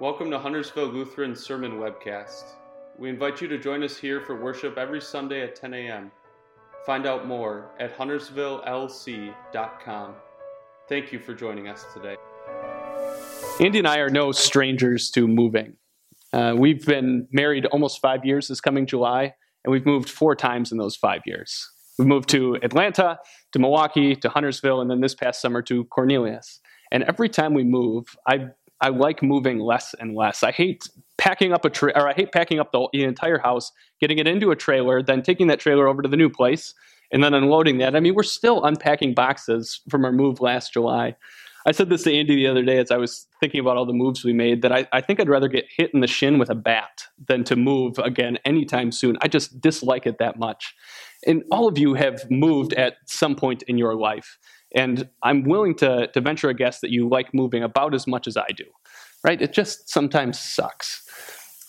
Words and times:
Welcome 0.00 0.30
to 0.30 0.38
Huntersville 0.38 0.86
Lutheran 0.86 1.34
Sermon 1.34 1.72
Webcast. 1.72 2.44
We 2.98 3.08
invite 3.08 3.40
you 3.40 3.48
to 3.48 3.58
join 3.58 3.82
us 3.82 3.96
here 3.96 4.20
for 4.20 4.40
worship 4.40 4.78
every 4.78 5.00
Sunday 5.00 5.42
at 5.42 5.56
10 5.56 5.74
a.m. 5.74 6.12
Find 6.86 7.04
out 7.04 7.26
more 7.26 7.72
at 7.80 7.98
huntersvillelc.com. 7.98 10.14
Thank 10.88 11.12
you 11.12 11.18
for 11.18 11.34
joining 11.34 11.66
us 11.66 11.84
today. 11.92 12.14
Andy 13.58 13.78
and 13.78 13.88
I 13.88 13.98
are 13.98 14.08
no 14.08 14.30
strangers 14.30 15.10
to 15.10 15.26
moving. 15.26 15.74
Uh, 16.32 16.54
we've 16.56 16.86
been 16.86 17.26
married 17.32 17.66
almost 17.66 18.00
five 18.00 18.24
years 18.24 18.46
this 18.46 18.60
coming 18.60 18.86
July, 18.86 19.34
and 19.64 19.72
we've 19.72 19.84
moved 19.84 20.08
four 20.08 20.36
times 20.36 20.70
in 20.70 20.78
those 20.78 20.94
five 20.94 21.22
years. 21.26 21.68
We've 21.98 22.06
moved 22.06 22.28
to 22.28 22.56
Atlanta, 22.62 23.18
to 23.50 23.58
Milwaukee, 23.58 24.14
to 24.14 24.28
Huntersville, 24.28 24.80
and 24.80 24.88
then 24.88 25.00
this 25.00 25.16
past 25.16 25.42
summer 25.42 25.60
to 25.62 25.86
Cornelius. 25.86 26.60
And 26.92 27.02
every 27.02 27.28
time 27.28 27.52
we 27.52 27.64
move, 27.64 28.16
I 28.28 28.50
I 28.80 28.88
like 28.88 29.22
moving 29.22 29.58
less 29.58 29.94
and 29.98 30.14
less. 30.14 30.42
I 30.42 30.52
hate 30.52 30.88
packing 31.16 31.52
up 31.52 31.64
a 31.64 31.70
tra- 31.70 31.92
or 31.96 32.08
I 32.08 32.14
hate 32.14 32.32
packing 32.32 32.60
up 32.60 32.72
the, 32.72 32.88
the 32.92 33.04
entire 33.04 33.38
house, 33.38 33.72
getting 34.00 34.18
it 34.18 34.26
into 34.26 34.50
a 34.50 34.56
trailer, 34.56 35.02
then 35.02 35.22
taking 35.22 35.48
that 35.48 35.60
trailer 35.60 35.88
over 35.88 36.02
to 36.02 36.08
the 36.08 36.16
new 36.16 36.30
place, 36.30 36.74
and 37.12 37.22
then 37.22 37.34
unloading 37.34 37.78
that. 37.78 37.96
I 37.96 38.00
mean, 38.00 38.14
we're 38.14 38.22
still 38.22 38.64
unpacking 38.64 39.14
boxes 39.14 39.80
from 39.90 40.04
our 40.04 40.12
move 40.12 40.40
last 40.40 40.72
July. 40.72 41.16
I 41.66 41.72
said 41.72 41.90
this 41.90 42.04
to 42.04 42.14
Andy 42.14 42.36
the 42.36 42.46
other 42.46 42.62
day 42.62 42.78
as 42.78 42.90
I 42.90 42.96
was 42.96 43.26
thinking 43.40 43.60
about 43.60 43.76
all 43.76 43.84
the 43.84 43.92
moves 43.92 44.24
we 44.24 44.32
made 44.32 44.62
that 44.62 44.72
I, 44.72 44.86
I 44.92 45.00
think 45.00 45.20
I'd 45.20 45.28
rather 45.28 45.48
get 45.48 45.66
hit 45.68 45.90
in 45.92 46.00
the 46.00 46.06
shin 46.06 46.38
with 46.38 46.48
a 46.48 46.54
bat 46.54 47.04
than 47.26 47.44
to 47.44 47.56
move 47.56 47.98
again 47.98 48.38
anytime 48.44 48.90
soon. 48.92 49.18
I 49.20 49.28
just 49.28 49.60
dislike 49.60 50.06
it 50.06 50.18
that 50.18 50.38
much. 50.38 50.74
And 51.26 51.42
all 51.50 51.68
of 51.68 51.76
you 51.76 51.94
have 51.94 52.30
moved 52.30 52.72
at 52.74 52.96
some 53.06 53.34
point 53.34 53.64
in 53.64 53.76
your 53.76 53.94
life. 53.94 54.38
And 54.74 55.08
I'm 55.22 55.44
willing 55.44 55.74
to, 55.76 56.08
to 56.08 56.20
venture 56.20 56.48
a 56.48 56.54
guess 56.54 56.80
that 56.80 56.90
you 56.90 57.08
like 57.08 57.32
moving 57.32 57.62
about 57.62 57.94
as 57.94 58.06
much 58.06 58.26
as 58.26 58.36
I 58.36 58.48
do, 58.54 58.64
right? 59.24 59.40
It 59.40 59.52
just 59.52 59.88
sometimes 59.88 60.38
sucks. 60.38 61.02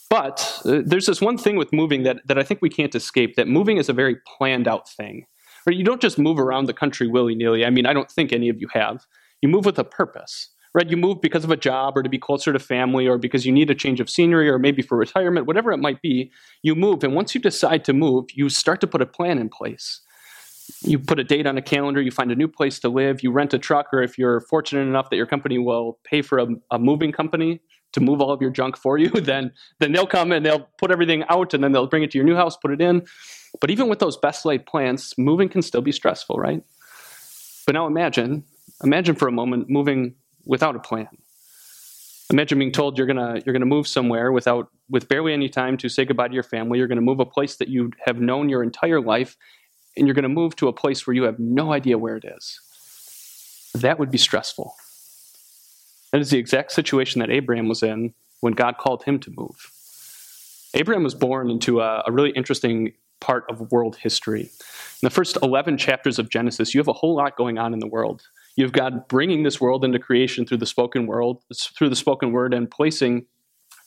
But 0.10 0.62
uh, 0.66 0.82
there's 0.84 1.06
this 1.06 1.22
one 1.22 1.38
thing 1.38 1.56
with 1.56 1.72
moving 1.72 2.04
that, 2.04 2.18
that 2.26 2.40
I 2.40 2.44
think 2.44 2.62
we 2.62 2.70
can't 2.70 2.96
escape 2.96 3.36
that 3.36 3.48
moving 3.48 3.78
is 3.78 3.90
a 3.90 3.94
very 3.94 4.18
planned 4.38 4.68
out 4.68 4.90
thing. 4.90 5.26
Right? 5.66 5.78
You 5.78 5.84
don't 5.84 6.02
just 6.02 6.18
move 6.18 6.40
around 6.40 6.66
the 6.66 6.74
country 6.74 7.08
willy 7.08 7.36
nilly. 7.36 7.66
I 7.66 7.70
mean, 7.70 7.86
I 7.86 7.94
don't 7.94 8.12
think 8.12 8.34
any 8.34 8.50
of 8.50 8.60
you 8.60 8.68
have. 8.74 9.06
You 9.42 9.50
move 9.50 9.66
with 9.66 9.78
a 9.78 9.84
purpose, 9.84 10.50
right? 10.74 10.90
You 10.90 10.98
move 10.98 11.22
because 11.22 11.44
of 11.44 11.52
a 11.52 11.58
job 11.58 11.96
or 11.96 12.04
to 12.04 12.10
be 12.10 12.18
closer 12.18 12.52
to 12.52 12.60
family 12.60 13.08
or 13.08 13.18
because 13.18 13.46
you 13.46 13.52
need 13.52 13.70
a 13.70 13.76
change 13.76 14.00
of 14.00 14.10
scenery 14.10 14.50
or 14.50 14.58
maybe 14.58 14.82
for 14.82 14.98
retirement, 14.98 15.46
whatever 15.46 15.72
it 15.72 15.78
might 15.78 16.02
be. 16.02 16.32
You 16.64 16.76
move. 16.76 17.04
And 17.04 17.14
once 17.14 17.36
you 17.36 17.42
decide 17.42 17.86
to 17.86 17.94
move, 17.94 18.26
you 18.34 18.50
start 18.50 18.82
to 18.82 18.88
put 18.88 19.02
a 19.02 19.06
plan 19.06 19.38
in 19.38 19.50
place 19.50 20.02
you 20.82 21.00
put 21.00 21.20
a 21.20 21.24
date 21.24 21.46
on 21.46 21.58
a 21.58 21.62
calendar, 21.62 22.02
you 22.02 22.12
find 22.12 22.32
a 22.32 22.36
new 22.36 22.48
place 22.48 22.80
to 22.80 22.90
live, 22.90 23.22
you 23.22 23.32
rent 23.32 23.54
a 23.54 23.60
truck, 23.60 23.88
or 23.92 24.02
if 24.02 24.18
you're 24.18 24.40
fortunate 24.42 24.82
enough 24.82 25.10
that 25.10 25.18
your 25.18 25.26
company 25.26 25.58
will 25.58 26.00
pay 26.04 26.22
for 26.22 26.40
a, 26.40 26.48
a, 26.72 26.80
moving 26.80 27.12
company 27.12 27.60
to 27.92 28.00
move 28.00 28.22
all 28.22 28.32
of 28.32 28.42
your 28.42 28.52
junk 28.52 28.78
for 28.78 28.98
you, 28.98 29.10
then 29.22 29.52
then 29.80 29.92
they'll 29.92 30.08
come 30.08 30.32
and 30.32 30.46
they'll 30.46 30.68
put 30.78 30.92
everything 30.92 31.24
out 31.30 31.54
and 31.54 31.64
then 31.64 31.72
they'll 31.72 31.88
bring 31.88 32.04
it 32.04 32.12
to 32.12 32.18
your 32.18 32.26
new 32.26 32.36
house, 32.36 32.56
put 32.56 32.72
it 32.72 32.82
in. 32.82 33.06
But 33.60 33.72
even 33.72 33.90
with 33.90 34.00
those 34.00 34.18
best 34.18 34.46
laid 34.46 34.66
plans, 34.66 35.14
moving 35.18 35.50
can 35.50 35.62
still 35.62 35.82
be 35.82 35.92
stressful, 35.92 36.38
right? 36.38 36.64
But 37.66 37.74
now 37.74 37.86
imagine, 37.86 38.46
imagine 38.84 39.16
for 39.16 39.28
a 39.28 39.32
moment 39.32 39.70
moving 39.70 40.16
without 40.46 40.76
a 40.76 40.80
plan. 40.80 41.10
Imagine 42.32 42.60
being 42.60 42.72
told 42.72 42.98
you're 42.98 43.08
gonna 43.08 43.42
you're 43.46 43.54
gonna 43.54 43.66
move 43.66 43.88
somewhere 43.88 44.32
without 44.32 44.70
with 44.90 45.10
barely 45.10 45.34
any 45.34 45.50
time 45.50 45.78
to 45.78 45.90
say 45.90 46.06
goodbye 46.06 46.28
to 46.28 46.34
your 46.34 46.44
family. 46.44 46.78
You're 46.78 46.88
gonna 46.88 47.02
move 47.02 47.20
a 47.20 47.26
place 47.26 47.58
that 47.58 47.68
you 47.68 47.92
have 48.06 48.22
known 48.22 48.50
your 48.50 48.64
entire 48.64 49.02
life 49.02 49.36
and 49.98 50.08
you're 50.08 50.16
going 50.16 50.24
to 50.24 50.30
move 50.30 50.56
to 50.58 50.68
a 50.68 50.74
place 50.74 51.06
where 51.06 51.16
you 51.16 51.24
have 51.24 51.40
no 51.40 51.74
idea 51.74 51.98
where 51.98 52.16
it 52.16 52.26
is. 52.26 52.60
That 53.76 54.00
would 54.00 54.12
be 54.12 54.18
stressful. 54.18 54.74
That 56.12 56.22
is 56.22 56.32
the 56.32 56.38
exact 56.38 56.72
situation 56.72 57.20
that 57.20 57.30
Abraham 57.30 57.68
was 57.68 57.84
in 57.84 58.14
when 58.42 58.54
God 58.54 58.78
called 58.78 59.04
him 59.04 59.20
to 59.20 59.32
move. 59.36 59.72
Abraham 60.74 61.04
was 61.04 61.16
born 61.16 61.50
into 61.50 61.82
a, 61.82 62.04
a 62.06 62.12
really 62.12 62.32
interesting 62.32 62.94
part 63.20 63.46
of 63.50 63.72
world 63.72 63.98
history. 63.98 64.42
In 64.42 65.06
the 65.06 65.10
first 65.10 65.38
11 65.42 65.78
chapters 65.78 66.20
of 66.20 66.30
Genesis, 66.30 66.74
you 66.74 66.80
have 66.80 66.88
a 66.88 66.94
whole 66.94 67.16
lot 67.16 67.36
going 67.36 67.58
on 67.58 67.74
in 67.74 67.80
the 67.80 67.88
world. 67.88 68.24
You've 68.56 68.72
God 68.72 69.08
bringing 69.08 69.44
this 69.44 69.60
world 69.60 69.84
into 69.84 70.00
creation 70.00 70.46
through 70.46 70.58
the 70.58 70.66
spoken 70.66 71.06
world, 71.06 71.42
through 71.78 71.90
the 71.90 71.96
spoken 71.96 72.32
word, 72.32 72.54
and 72.54 72.70
placing 72.70 73.26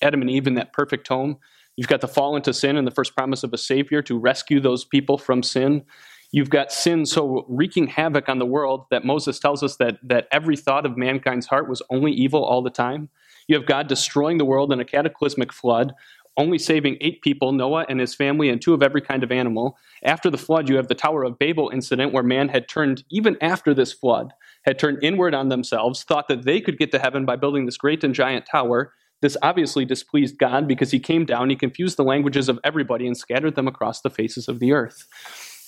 Adam 0.01 0.21
and 0.21 0.31
Eve 0.31 0.47
in 0.47 0.55
that 0.55 0.73
perfect 0.73 1.09
home 1.09 1.39
You've 1.77 1.89
got 1.89 2.01
the 2.01 2.09
fall 2.09 2.37
into 2.37 2.53
sin 2.53 2.77
and 2.77 2.87
the 2.87 2.93
first 2.93 3.17
promise 3.17 3.45
of 3.45 3.53
a 3.53 3.59
Savior 3.59 4.03
to 4.03 4.19
rescue 4.19 4.61
those 4.61 4.85
people 4.85 5.19
from 5.19 5.43
sin. 5.43 5.85
You've 6.31 6.51
got 6.51 6.73
sin 6.73 7.05
so 7.07 7.45
wreaking 7.49 7.89
havoc 7.89 8.29
on 8.29 8.39
the 8.39 8.47
world 8.47 8.87
that 8.91 9.05
Moses 9.05 9.39
tells 9.39 9.63
us 9.63 9.77
that, 9.77 9.99
that 10.03 10.29
every 10.33 10.57
thought 10.57 10.87
of 10.87 10.97
mankind's 10.97 11.47
heart 11.47 11.69
was 11.69 11.83
only 11.91 12.13
evil 12.13 12.45
all 12.45 12.63
the 12.63 12.71
time. 12.71 13.09
You 13.49 13.57
have 13.57 13.67
God 13.67 13.87
destroying 13.87 14.39
the 14.39 14.45
world 14.45 14.73
in 14.73 14.81
a 14.81 14.85
cataclysmic 14.85 15.53
flood, 15.53 15.93
only 16.39 16.59
saving 16.59 16.97
eight 17.01 17.21
people, 17.21 17.53
Noah 17.53 17.85
and 17.89 18.01
his 18.01 18.15
family, 18.15 18.49
and 18.49 18.61
two 18.61 18.73
of 18.73 18.83
every 18.83 19.03
kind 19.03 19.23
of 19.23 19.31
animal. 19.31 19.77
After 20.03 20.31
the 20.31 20.39
flood, 20.39 20.69
you 20.69 20.77
have 20.77 20.89
the 20.89 20.95
Tower 20.95 21.25
of 21.25 21.39
Babel 21.39 21.71
incident 21.71 22.13
where 22.13 22.23
man 22.23 22.49
had 22.49 22.69
turned, 22.69 23.05
even 23.11 23.37
after 23.43 23.75
this 23.75 23.93
flood, 23.93 24.33
had 24.65 24.79
turned 24.79 25.03
inward 25.03 25.35
on 25.35 25.49
themselves, 25.51 26.03
thought 26.03 26.29
that 26.29 26.45
they 26.45 26.61
could 26.61 26.79
get 26.79 26.91
to 26.93 26.99
heaven 26.99 27.27
by 27.27 27.37
building 27.37 27.67
this 27.67 27.77
great 27.77 28.03
and 28.05 28.15
giant 28.15 28.47
tower, 28.47 28.93
this 29.23 29.37
obviously 29.41 29.85
displeased 29.85 30.37
God 30.37 30.69
because 30.69 30.91
he 30.91 30.99
came 30.99 31.25
down, 31.25 31.49
he 31.49 31.57
confused 31.57 31.97
the 31.97 32.05
languages 32.05 32.49
of 32.49 32.59
everybody, 32.63 33.07
and 33.07 33.17
scattered 33.17 33.55
them 33.55 33.69
across 33.69 34.03
the 34.03 34.11
faces 34.11 34.49
of 34.49 34.59
the 34.59 34.73
earth. 34.73 35.07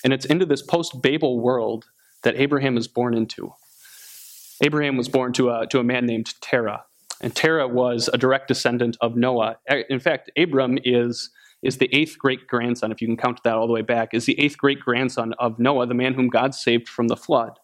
And 0.03 0.13
it's 0.13 0.25
into 0.25 0.45
this 0.45 0.61
post 0.61 1.01
Babel 1.01 1.39
world 1.39 1.85
that 2.23 2.35
Abraham 2.35 2.77
is 2.77 2.87
born 2.87 3.15
into. 3.15 3.53
Abraham 4.61 4.97
was 4.97 5.09
born 5.09 5.33
to 5.33 5.49
a, 5.49 5.67
to 5.67 5.79
a 5.79 5.83
man 5.83 6.05
named 6.05 6.33
Terah. 6.41 6.83
And 7.21 7.35
Terah 7.35 7.67
was 7.67 8.09
a 8.13 8.17
direct 8.17 8.49
descendant 8.49 8.97
of 9.01 9.15
Noah. 9.15 9.57
In 9.89 9.99
fact, 9.99 10.29
Abram 10.37 10.77
is, 10.83 11.29
is 11.63 11.77
the 11.77 11.89
eighth 11.93 12.17
great 12.19 12.47
grandson, 12.47 12.91
if 12.91 13.01
you 13.01 13.07
can 13.07 13.17
count 13.17 13.41
that 13.43 13.55
all 13.55 13.67
the 13.67 13.73
way 13.73 13.81
back, 13.81 14.13
is 14.13 14.25
the 14.25 14.39
eighth 14.39 14.57
great 14.57 14.81
grandson 14.81 15.33
of 15.39 15.59
Noah, 15.59 15.87
the 15.87 15.93
man 15.93 16.13
whom 16.13 16.27
God 16.27 16.53
saved 16.53 16.89
from 16.89 17.07
the 17.07 17.17
flood. 17.17 17.57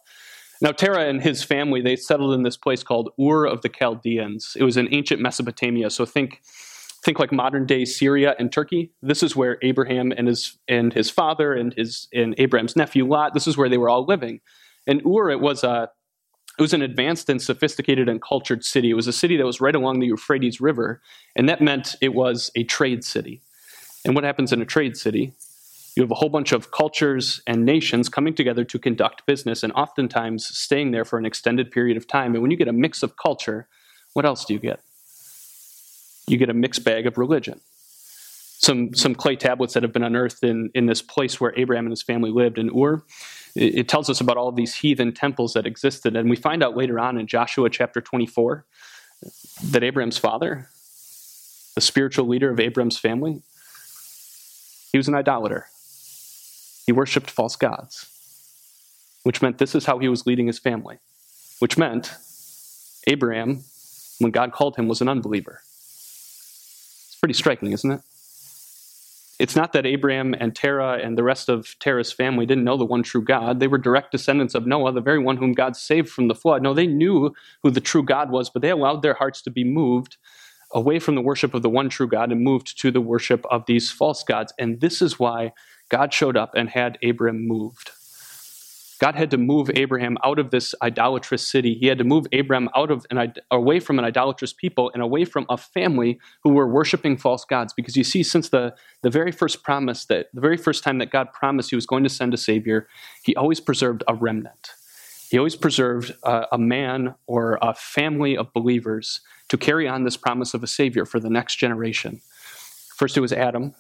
Now, 0.62 0.72
Terah 0.72 1.08
and 1.08 1.22
his 1.22 1.44
family, 1.44 1.82
they 1.82 1.96
settled 1.96 2.36
in 2.36 2.44
this 2.44 2.56
place 2.56 2.84
called 2.84 3.10
Ur 3.20 3.46
of 3.46 3.62
the 3.62 3.70
Chaldeans. 3.70 4.56
It 4.56 4.64
was 4.64 4.78
in 4.78 4.94
ancient 4.94 5.20
Mesopotamia. 5.20 5.90
So 5.90 6.06
think, 6.06 6.42
think 7.04 7.18
like 7.18 7.32
modern 7.32 7.66
day 7.66 7.84
Syria 7.84 8.36
and 8.38 8.52
Turkey. 8.52 8.92
This 9.02 9.24
is 9.24 9.36
where 9.36 9.58
Abraham 9.64 10.14
and 10.16 10.28
his, 10.28 10.60
and 10.68 10.94
his 10.94 11.10
father 11.10 11.54
and, 11.54 11.74
his, 11.74 12.08
and 12.14 12.36
Abraham's 12.38 12.76
nephew 12.76 13.08
Lot, 13.08 13.34
this 13.34 13.48
is 13.48 13.58
where 13.58 13.70
they 13.70 13.80
were 13.80 13.90
all 13.90 14.06
living. 14.06 14.40
And 14.86 15.02
Ur, 15.04 15.32
it 15.32 15.40
was, 15.40 15.64
a, 15.64 15.90
it 16.60 16.62
was 16.62 16.74
an 16.74 16.84
advanced 16.84 17.28
and 17.28 17.42
sophisticated 17.42 18.08
and 18.08 18.22
cultured 18.22 18.64
city. 18.64 18.92
It 18.92 18.96
was 18.96 19.08
a 19.08 19.14
city 19.14 19.38
that 19.38 19.46
was 19.46 19.62
right 19.62 19.76
along 19.76 20.00
the 20.00 20.08
Euphrates 20.08 20.62
River. 20.62 21.02
And 21.36 21.50
that 21.50 21.62
meant 21.62 21.96
it 22.02 22.14
was 22.14 22.52
a 22.56 22.64
trade 22.66 23.04
city. 23.04 23.42
And 24.06 24.14
what 24.14 24.24
happens 24.24 24.54
in 24.54 24.62
a 24.62 24.66
trade 24.66 24.96
city? 24.96 25.34
You 25.96 26.04
have 26.04 26.12
a 26.12 26.16
whole 26.16 26.30
bunch 26.30 26.54
of 26.54 26.72
cultures 26.72 27.42
and 27.46 27.66
nations 27.66 28.08
coming 28.08 28.34
together 28.34 28.64
to 28.64 28.80
conduct 28.80 29.26
business 29.26 29.62
and 29.62 29.74
oftentimes 29.74 30.46
staying 30.46 30.92
there 30.92 31.04
for 31.04 31.20
an 31.20 31.26
extended 31.26 31.70
period 31.70 31.98
of 31.98 32.08
time. 32.08 32.34
And 32.34 32.42
when 32.42 32.52
you 32.52 32.58
get 32.58 32.70
a 32.70 32.74
mix 32.74 33.04
of 33.04 33.18
culture, 33.18 33.68
what 34.14 34.26
else 34.26 34.46
do 34.46 34.54
you 34.54 34.60
get? 34.60 34.80
You 36.28 36.38
get 36.38 36.50
a 36.50 36.54
mixed 36.54 36.86
bag 36.86 37.08
of 37.08 37.18
religion. 37.18 37.60
Some, 38.60 38.94
some 38.94 39.16
clay 39.16 39.36
tablets 39.36 39.74
that 39.74 39.84
have 39.84 39.92
been 39.92 40.04
unearthed 40.04 40.44
in, 40.44 40.70
in 40.74 40.86
this 40.86 41.02
place 41.02 41.42
where 41.42 41.54
Abraham 41.58 41.86
and 41.86 41.92
his 41.92 42.04
family 42.04 42.30
lived 42.30 42.58
in 42.58 42.70
Ur. 42.70 43.02
It, 43.56 43.80
it 43.80 43.88
tells 43.90 44.10
us 44.10 44.22
about 44.22 44.38
all 44.38 44.52
these 44.52 44.76
heathen 44.76 45.14
temples 45.14 45.54
that 45.54 45.66
existed. 45.66 46.16
And 46.16 46.30
we 46.30 46.36
find 46.36 46.64
out 46.64 46.78
later 46.78 47.00
on 47.00 47.18
in 47.18 47.28
Joshua 47.28 47.70
chapter 47.70 48.00
24 48.00 48.64
that 49.72 49.84
Abraham's 49.84 50.18
father, 50.18 50.70
the 51.76 51.82
spiritual 51.82 52.28
leader 52.28 52.50
of 52.50 52.60
Abraham's 52.60 52.98
family, 52.98 53.42
he 54.92 54.98
was 54.98 55.08
an 55.08 55.16
idolater. 55.16 55.68
He 56.92 56.94
worshiped 56.94 57.32
false 57.32 57.56
gods, 57.56 58.06
which 59.24 59.42
meant 59.42 59.60
this 59.60 59.76
is 59.76 59.86
how 59.86 60.00
he 60.00 60.10
was 60.10 60.28
leading 60.28 60.48
his 60.48 60.60
family, 60.60 60.98
which 61.60 61.78
meant 61.78 62.14
Abraham, 63.08 63.64
when 64.20 64.32
God 64.32 64.52
called 64.52 64.76
him, 64.76 64.90
was 64.90 65.00
an 65.00 65.08
unbeliever. 65.08 65.62
It's 65.62 67.16
pretty 67.18 67.34
striking, 67.34 67.72
isn't 67.72 67.92
it? 67.92 68.02
It's 69.40 69.56
not 69.56 69.72
that 69.72 69.86
Abraham 69.86 70.36
and 70.38 70.54
Terah 70.54 71.00
and 71.02 71.18
the 71.18 71.24
rest 71.24 71.48
of 71.48 71.80
Terah's 71.80 72.12
family 72.12 72.46
didn't 72.46 72.66
know 72.66 72.76
the 72.76 72.84
one 72.84 73.04
true 73.04 73.24
God. 73.24 73.62
They 73.62 73.70
were 73.70 73.78
direct 73.78 74.12
descendants 74.12 74.54
of 74.54 74.68
Noah, 74.68 74.92
the 74.92 75.00
very 75.00 75.20
one 75.20 75.38
whom 75.38 75.54
God 75.54 75.78
saved 75.78 76.10
from 76.10 76.28
the 76.28 76.36
flood. 76.36 76.62
No, 76.62 76.74
they 76.74 76.88
knew 76.88 77.34
who 77.64 77.72
the 77.72 77.80
true 77.80 78.04
God 78.04 78.32
was, 78.32 78.50
but 78.50 78.62
they 78.62 78.70
allowed 78.70 79.02
their 79.02 79.14
hearts 79.14 79.42
to 79.44 79.50
be 79.50 79.64
moved 79.64 80.18
away 80.74 81.00
from 81.00 81.16
the 81.16 81.22
worship 81.22 81.54
of 81.54 81.62
the 81.62 81.70
one 81.70 81.88
true 81.88 82.10
God 82.10 82.34
and 82.34 82.44
moved 82.44 82.78
to 82.82 82.92
the 82.92 83.00
worship 83.00 83.46
of 83.50 83.66
these 83.66 83.90
false 83.90 84.24
gods. 84.24 84.52
And 84.60 84.82
this 84.82 85.02
is 85.02 85.18
why 85.18 85.54
God 85.92 86.14
showed 86.14 86.38
up 86.38 86.54
and 86.56 86.70
had 86.70 86.98
Abram 87.04 87.46
moved. 87.46 87.92
God 89.02 89.16
had 89.16 89.32
to 89.32 89.38
move 89.38 89.70
Abraham 89.76 90.18
out 90.24 90.40
of 90.40 90.52
this 90.52 90.74
idolatrous 90.82 91.46
city. 91.46 91.74
He 91.74 91.88
had 91.88 91.98
to 91.98 92.04
move 92.04 92.28
Abraham 92.32 92.70
out 92.76 92.92
of 92.92 93.06
an, 93.10 93.34
away 93.50 93.82
from 93.82 94.00
an 94.00 94.06
idolatrous 94.06 94.54
people 94.54 94.90
and 94.94 95.02
away 95.02 95.26
from 95.26 95.46
a 95.50 95.58
family 95.58 96.18
who 96.44 96.52
were 96.54 96.68
worshiping 96.68 97.18
false 97.18 97.44
gods. 97.44 97.74
Because 97.74 97.98
you 97.98 98.06
see, 98.06 98.24
since 98.24 98.50
the, 98.50 98.74
the 99.02 99.10
very 99.10 99.32
first 99.32 99.64
promise 99.64 100.06
that 100.06 100.28
the 100.34 100.40
very 100.40 100.56
first 100.56 100.84
time 100.84 101.00
that 101.00 101.10
God 101.10 101.34
promised 101.34 101.72
he 101.72 101.76
was 101.76 101.88
going 101.88 102.04
to 102.04 102.10
send 102.10 102.34
a 102.34 102.38
savior, 102.38 102.88
he 103.24 103.36
always 103.36 103.60
preserved 103.60 104.04
a 104.08 104.14
remnant. 104.14 104.74
He 105.30 105.38
always 105.38 105.56
preserved 105.56 106.14
a, 106.24 106.46
a 106.54 106.58
man 106.58 107.16
or 107.26 107.58
a 107.62 107.74
family 107.74 108.38
of 108.38 108.54
believers 108.54 109.22
to 109.50 109.58
carry 109.58 109.88
on 109.88 110.04
this 110.04 110.16
promise 110.16 110.54
of 110.54 110.64
a 110.64 110.68
Savior 110.68 111.06
for 111.06 111.20
the 111.20 111.30
next 111.30 111.56
generation. 111.56 112.22
First, 112.96 113.18
it 113.18 113.22
was 113.22 113.34
Adam, 113.34 113.74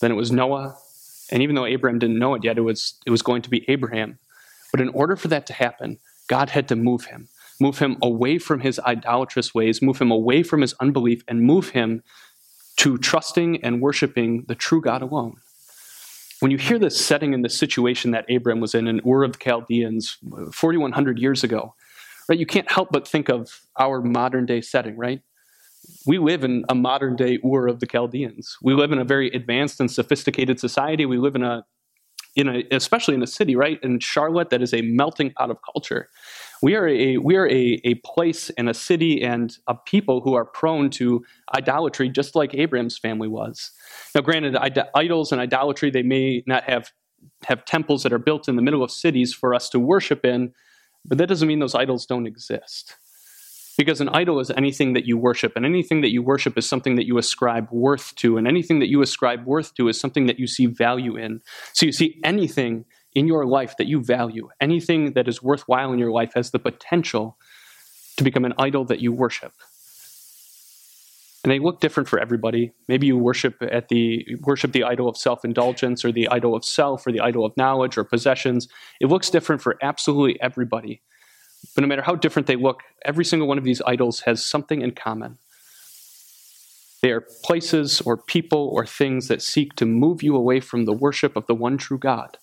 then 0.00 0.10
it 0.10 0.14
was 0.14 0.32
Noah, 0.32 0.76
and 1.30 1.42
even 1.42 1.54
though 1.54 1.66
Abraham 1.66 1.98
didn't 1.98 2.18
know 2.18 2.34
it 2.34 2.44
yet, 2.44 2.58
it 2.58 2.62
was, 2.62 2.94
it 3.06 3.10
was 3.10 3.22
going 3.22 3.42
to 3.42 3.50
be 3.50 3.64
Abraham. 3.68 4.18
But 4.70 4.80
in 4.80 4.88
order 4.90 5.16
for 5.16 5.28
that 5.28 5.46
to 5.46 5.52
happen, 5.52 5.98
God 6.28 6.50
had 6.50 6.68
to 6.68 6.76
move 6.76 7.06
him, 7.06 7.28
move 7.60 7.78
him 7.78 7.96
away 8.02 8.38
from 8.38 8.60
his 8.60 8.78
idolatrous 8.80 9.54
ways, 9.54 9.82
move 9.82 10.00
him 10.00 10.10
away 10.10 10.42
from 10.42 10.60
his 10.60 10.74
unbelief, 10.74 11.22
and 11.26 11.42
move 11.42 11.70
him 11.70 12.02
to 12.78 12.98
trusting 12.98 13.64
and 13.64 13.80
worshiping 13.80 14.44
the 14.46 14.54
true 14.54 14.80
God 14.80 15.02
alone. 15.02 15.36
When 16.40 16.52
you 16.52 16.58
hear 16.58 16.78
this 16.78 17.04
setting 17.04 17.34
in 17.34 17.42
the 17.42 17.48
situation 17.48 18.12
that 18.12 18.24
Abraham 18.28 18.60
was 18.60 18.74
in, 18.74 18.86
in 18.86 19.00
Ur 19.04 19.24
of 19.24 19.32
the 19.32 19.38
Chaldeans, 19.38 20.18
4,100 20.52 21.18
years 21.18 21.42
ago, 21.42 21.74
right, 22.28 22.38
you 22.38 22.46
can't 22.46 22.70
help 22.70 22.90
but 22.92 23.08
think 23.08 23.28
of 23.28 23.60
our 23.78 24.00
modern 24.00 24.46
day 24.46 24.60
setting, 24.60 24.96
right? 24.96 25.20
We 26.06 26.18
live 26.18 26.44
in 26.44 26.64
a 26.68 26.74
modern 26.74 27.16
day 27.16 27.38
Ur 27.44 27.66
of 27.66 27.80
the 27.80 27.86
Chaldeans. 27.86 28.56
We 28.62 28.74
live 28.74 28.92
in 28.92 28.98
a 28.98 29.04
very 29.04 29.28
advanced 29.30 29.80
and 29.80 29.90
sophisticated 29.90 30.58
society. 30.58 31.06
We 31.06 31.18
live 31.18 31.34
in 31.34 31.42
a 31.42 31.64
in 32.36 32.48
a, 32.48 32.62
especially 32.70 33.14
in 33.14 33.22
a 33.22 33.26
city, 33.26 33.56
right? 33.56 33.80
In 33.82 33.98
Charlotte, 33.98 34.50
that 34.50 34.62
is 34.62 34.72
a 34.72 34.82
melting 34.82 35.32
pot 35.32 35.50
of 35.50 35.58
culture. 35.72 36.08
We 36.62 36.76
are 36.76 36.86
a 36.86 37.16
we 37.18 37.36
are 37.36 37.48
a, 37.48 37.80
a 37.84 37.94
place 37.96 38.50
and 38.50 38.68
a 38.68 38.74
city 38.74 39.22
and 39.22 39.56
a 39.66 39.74
people 39.74 40.20
who 40.20 40.34
are 40.34 40.44
prone 40.44 40.90
to 40.90 41.24
idolatry, 41.56 42.08
just 42.08 42.34
like 42.34 42.54
Abraham's 42.54 42.98
family 42.98 43.28
was. 43.28 43.72
Now, 44.14 44.20
granted, 44.20 44.56
idols 44.94 45.32
and 45.32 45.40
idolatry 45.40 45.90
they 45.90 46.02
may 46.02 46.42
not 46.46 46.64
have 46.64 46.92
have 47.44 47.64
temples 47.64 48.02
that 48.04 48.12
are 48.12 48.18
built 48.18 48.48
in 48.48 48.56
the 48.56 48.62
middle 48.62 48.82
of 48.82 48.90
cities 48.90 49.34
for 49.34 49.54
us 49.54 49.68
to 49.70 49.80
worship 49.80 50.24
in, 50.24 50.52
but 51.04 51.18
that 51.18 51.26
doesn't 51.26 51.48
mean 51.48 51.58
those 51.58 51.74
idols 51.74 52.06
don't 52.06 52.26
exist. 52.26 52.96
Because 53.78 54.00
an 54.00 54.08
idol 54.08 54.40
is 54.40 54.50
anything 54.50 54.92
that 54.94 55.06
you 55.06 55.16
worship, 55.16 55.52
and 55.54 55.64
anything 55.64 56.00
that 56.00 56.10
you 56.10 56.20
worship 56.20 56.58
is 56.58 56.68
something 56.68 56.96
that 56.96 57.06
you 57.06 57.16
ascribe 57.16 57.68
worth 57.70 58.12
to, 58.16 58.36
and 58.36 58.46
anything 58.46 58.80
that 58.80 58.88
you 58.88 59.00
ascribe 59.00 59.46
worth 59.46 59.72
to 59.74 59.88
is 59.88 59.98
something 59.98 60.26
that 60.26 60.40
you 60.40 60.48
see 60.48 60.66
value 60.66 61.16
in. 61.16 61.40
So 61.72 61.86
you 61.86 61.92
see 61.92 62.20
anything 62.24 62.84
in 63.14 63.28
your 63.28 63.46
life 63.46 63.76
that 63.78 63.86
you 63.86 64.02
value, 64.02 64.48
anything 64.60 65.12
that 65.12 65.28
is 65.28 65.42
worthwhile 65.42 65.92
in 65.92 65.98
your 66.00 66.10
life 66.10 66.32
has 66.34 66.50
the 66.50 66.58
potential 66.58 67.38
to 68.16 68.24
become 68.24 68.44
an 68.44 68.52
idol 68.58 68.84
that 68.86 69.00
you 69.00 69.12
worship. 69.12 69.52
And 71.44 71.52
they 71.52 71.60
look 71.60 71.80
different 71.80 72.08
for 72.08 72.18
everybody. 72.18 72.72
Maybe 72.88 73.06
you 73.06 73.16
worship 73.16 73.62
at 73.62 73.88
the 73.88 74.26
worship 74.42 74.72
the 74.72 74.82
idol 74.82 75.08
of 75.08 75.16
self-indulgence 75.16 76.04
or 76.04 76.10
the 76.10 76.28
idol 76.28 76.56
of 76.56 76.64
self 76.64 77.06
or 77.06 77.12
the 77.12 77.20
idol 77.20 77.46
of 77.46 77.56
knowledge 77.56 77.96
or 77.96 78.02
possessions. 78.02 78.66
It 79.00 79.06
looks 79.06 79.30
different 79.30 79.62
for 79.62 79.76
absolutely 79.80 80.36
everybody. 80.42 81.00
But 81.74 81.82
no 81.82 81.88
matter 81.88 82.02
how 82.02 82.14
different 82.14 82.46
they 82.46 82.56
look, 82.56 82.82
every 83.04 83.24
single 83.24 83.48
one 83.48 83.58
of 83.58 83.64
these 83.64 83.82
idols 83.86 84.20
has 84.20 84.44
something 84.44 84.82
in 84.82 84.92
common. 84.92 85.38
They 87.00 87.12
are 87.12 87.20
places 87.20 88.00
or 88.00 88.16
people 88.16 88.70
or 88.72 88.84
things 88.84 89.28
that 89.28 89.42
seek 89.42 89.74
to 89.76 89.86
move 89.86 90.22
you 90.22 90.34
away 90.34 90.60
from 90.60 90.84
the 90.84 90.92
worship 90.92 91.36
of 91.36 91.46
the 91.46 91.54
one 91.54 91.78
true 91.78 91.98
God. 91.98 92.38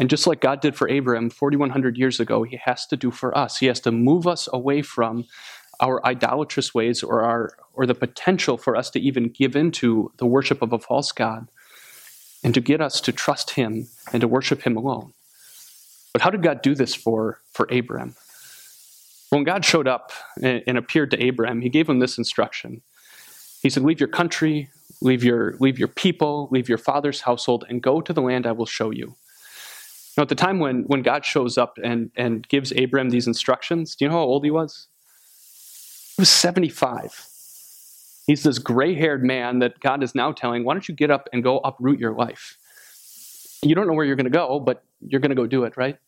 And 0.00 0.10
just 0.10 0.26
like 0.26 0.40
God 0.40 0.60
did 0.60 0.74
for 0.74 0.88
Abraham 0.88 1.30
4,100 1.30 1.96
years 1.96 2.18
ago, 2.18 2.42
he 2.42 2.56
has 2.56 2.86
to 2.86 2.96
do 2.96 3.10
for 3.10 3.36
us. 3.36 3.58
He 3.58 3.66
has 3.66 3.78
to 3.80 3.92
move 3.92 4.26
us 4.26 4.48
away 4.52 4.82
from 4.82 5.26
our 5.80 6.04
idolatrous 6.04 6.74
ways 6.74 7.02
or, 7.02 7.22
our, 7.22 7.56
or 7.74 7.86
the 7.86 7.94
potential 7.94 8.56
for 8.56 8.76
us 8.76 8.90
to 8.90 9.00
even 9.00 9.28
give 9.28 9.54
into 9.54 10.12
the 10.16 10.26
worship 10.26 10.62
of 10.62 10.72
a 10.72 10.78
false 10.78 11.12
God 11.12 11.48
and 12.42 12.54
to 12.54 12.60
get 12.60 12.80
us 12.80 13.00
to 13.02 13.12
trust 13.12 13.50
him 13.50 13.88
and 14.12 14.20
to 14.20 14.28
worship 14.28 14.62
him 14.62 14.76
alone. 14.76 15.12
But 16.12 16.22
how 16.22 16.30
did 16.30 16.42
God 16.42 16.62
do 16.62 16.74
this 16.74 16.94
for, 16.94 17.40
for 17.52 17.66
Abraham? 17.70 18.14
When 19.30 19.44
God 19.44 19.64
showed 19.64 19.88
up 19.88 20.12
and, 20.42 20.62
and 20.66 20.76
appeared 20.76 21.10
to 21.12 21.24
Abraham, 21.24 21.62
he 21.62 21.70
gave 21.70 21.88
him 21.88 22.00
this 22.00 22.18
instruction. 22.18 22.82
He 23.62 23.70
said, 23.70 23.82
Leave 23.82 24.00
your 24.00 24.08
country, 24.08 24.68
leave 25.00 25.24
your, 25.24 25.56
leave 25.58 25.78
your 25.78 25.88
people, 25.88 26.48
leave 26.50 26.68
your 26.68 26.78
father's 26.78 27.22
household, 27.22 27.64
and 27.68 27.82
go 27.82 28.00
to 28.00 28.12
the 28.12 28.20
land 28.20 28.46
I 28.46 28.52
will 28.52 28.66
show 28.66 28.90
you. 28.90 29.16
Now, 30.16 30.24
at 30.24 30.28
the 30.28 30.34
time 30.34 30.58
when, 30.58 30.82
when 30.82 31.00
God 31.00 31.24
shows 31.24 31.56
up 31.56 31.78
and, 31.82 32.10
and 32.16 32.46
gives 32.48 32.72
Abraham 32.72 33.08
these 33.08 33.26
instructions, 33.26 33.94
do 33.94 34.04
you 34.04 34.10
know 34.10 34.18
how 34.18 34.24
old 34.24 34.44
he 34.44 34.50
was? 34.50 34.88
He 36.16 36.22
was 36.22 36.28
75. 36.28 37.28
He's 38.26 38.42
this 38.42 38.58
gray 38.58 38.94
haired 38.94 39.24
man 39.24 39.60
that 39.60 39.80
God 39.80 40.02
is 40.02 40.14
now 40.14 40.32
telling, 40.32 40.64
Why 40.64 40.74
don't 40.74 40.88
you 40.88 40.94
get 40.94 41.10
up 41.10 41.28
and 41.32 41.42
go 41.42 41.58
uproot 41.58 41.98
your 41.98 42.12
life? 42.12 42.58
You 43.62 43.74
don't 43.74 43.86
know 43.86 43.94
where 43.94 44.04
you're 44.04 44.16
going 44.16 44.24
to 44.24 44.30
go, 44.30 44.60
but 44.60 44.84
you're 45.06 45.20
going 45.20 45.30
to 45.30 45.36
go 45.36 45.46
do 45.46 45.64
it, 45.64 45.76
right? 45.76 45.98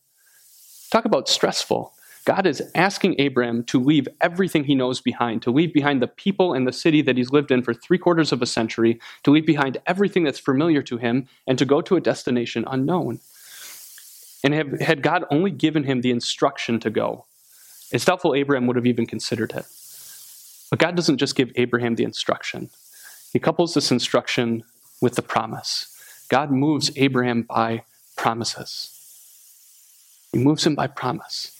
Talk 0.90 1.04
about 1.04 1.28
stressful. 1.28 1.92
God 2.24 2.46
is 2.46 2.62
asking 2.74 3.16
Abraham 3.18 3.64
to 3.64 3.78
leave 3.78 4.08
everything 4.20 4.64
he 4.64 4.74
knows 4.74 5.00
behind, 5.00 5.42
to 5.42 5.50
leave 5.50 5.74
behind 5.74 6.00
the 6.00 6.08
people 6.08 6.54
and 6.54 6.66
the 6.66 6.72
city 6.72 7.02
that 7.02 7.18
he's 7.18 7.30
lived 7.30 7.50
in 7.50 7.62
for 7.62 7.74
three 7.74 7.98
quarters 7.98 8.32
of 8.32 8.40
a 8.40 8.46
century, 8.46 8.98
to 9.24 9.30
leave 9.30 9.44
behind 9.44 9.76
everything 9.86 10.24
that's 10.24 10.38
familiar 10.38 10.80
to 10.82 10.96
him, 10.96 11.28
and 11.46 11.58
to 11.58 11.66
go 11.66 11.82
to 11.82 11.96
a 11.96 12.00
destination 12.00 12.64
unknown. 12.66 13.20
And 14.42 14.54
have, 14.54 14.80
had 14.80 15.02
God 15.02 15.24
only 15.30 15.50
given 15.50 15.84
him 15.84 16.00
the 16.00 16.10
instruction 16.10 16.80
to 16.80 16.90
go, 16.90 17.26
it's 17.90 18.04
doubtful 18.06 18.34
Abraham 18.34 18.66
would 18.66 18.76
have 18.76 18.86
even 18.86 19.06
considered 19.06 19.52
it. 19.52 19.66
But 20.70 20.78
God 20.78 20.96
doesn't 20.96 21.18
just 21.18 21.36
give 21.36 21.52
Abraham 21.56 21.94
the 21.94 22.04
instruction, 22.04 22.70
He 23.32 23.38
couples 23.38 23.74
this 23.74 23.90
instruction 23.90 24.64
with 25.00 25.16
the 25.16 25.22
promise. 25.22 25.90
God 26.30 26.50
moves 26.50 26.90
Abraham 26.96 27.42
by 27.42 27.82
promises. 28.24 28.72
He 30.32 30.38
moves 30.38 30.64
him 30.64 30.74
by 30.74 30.86
promise. 30.86 31.50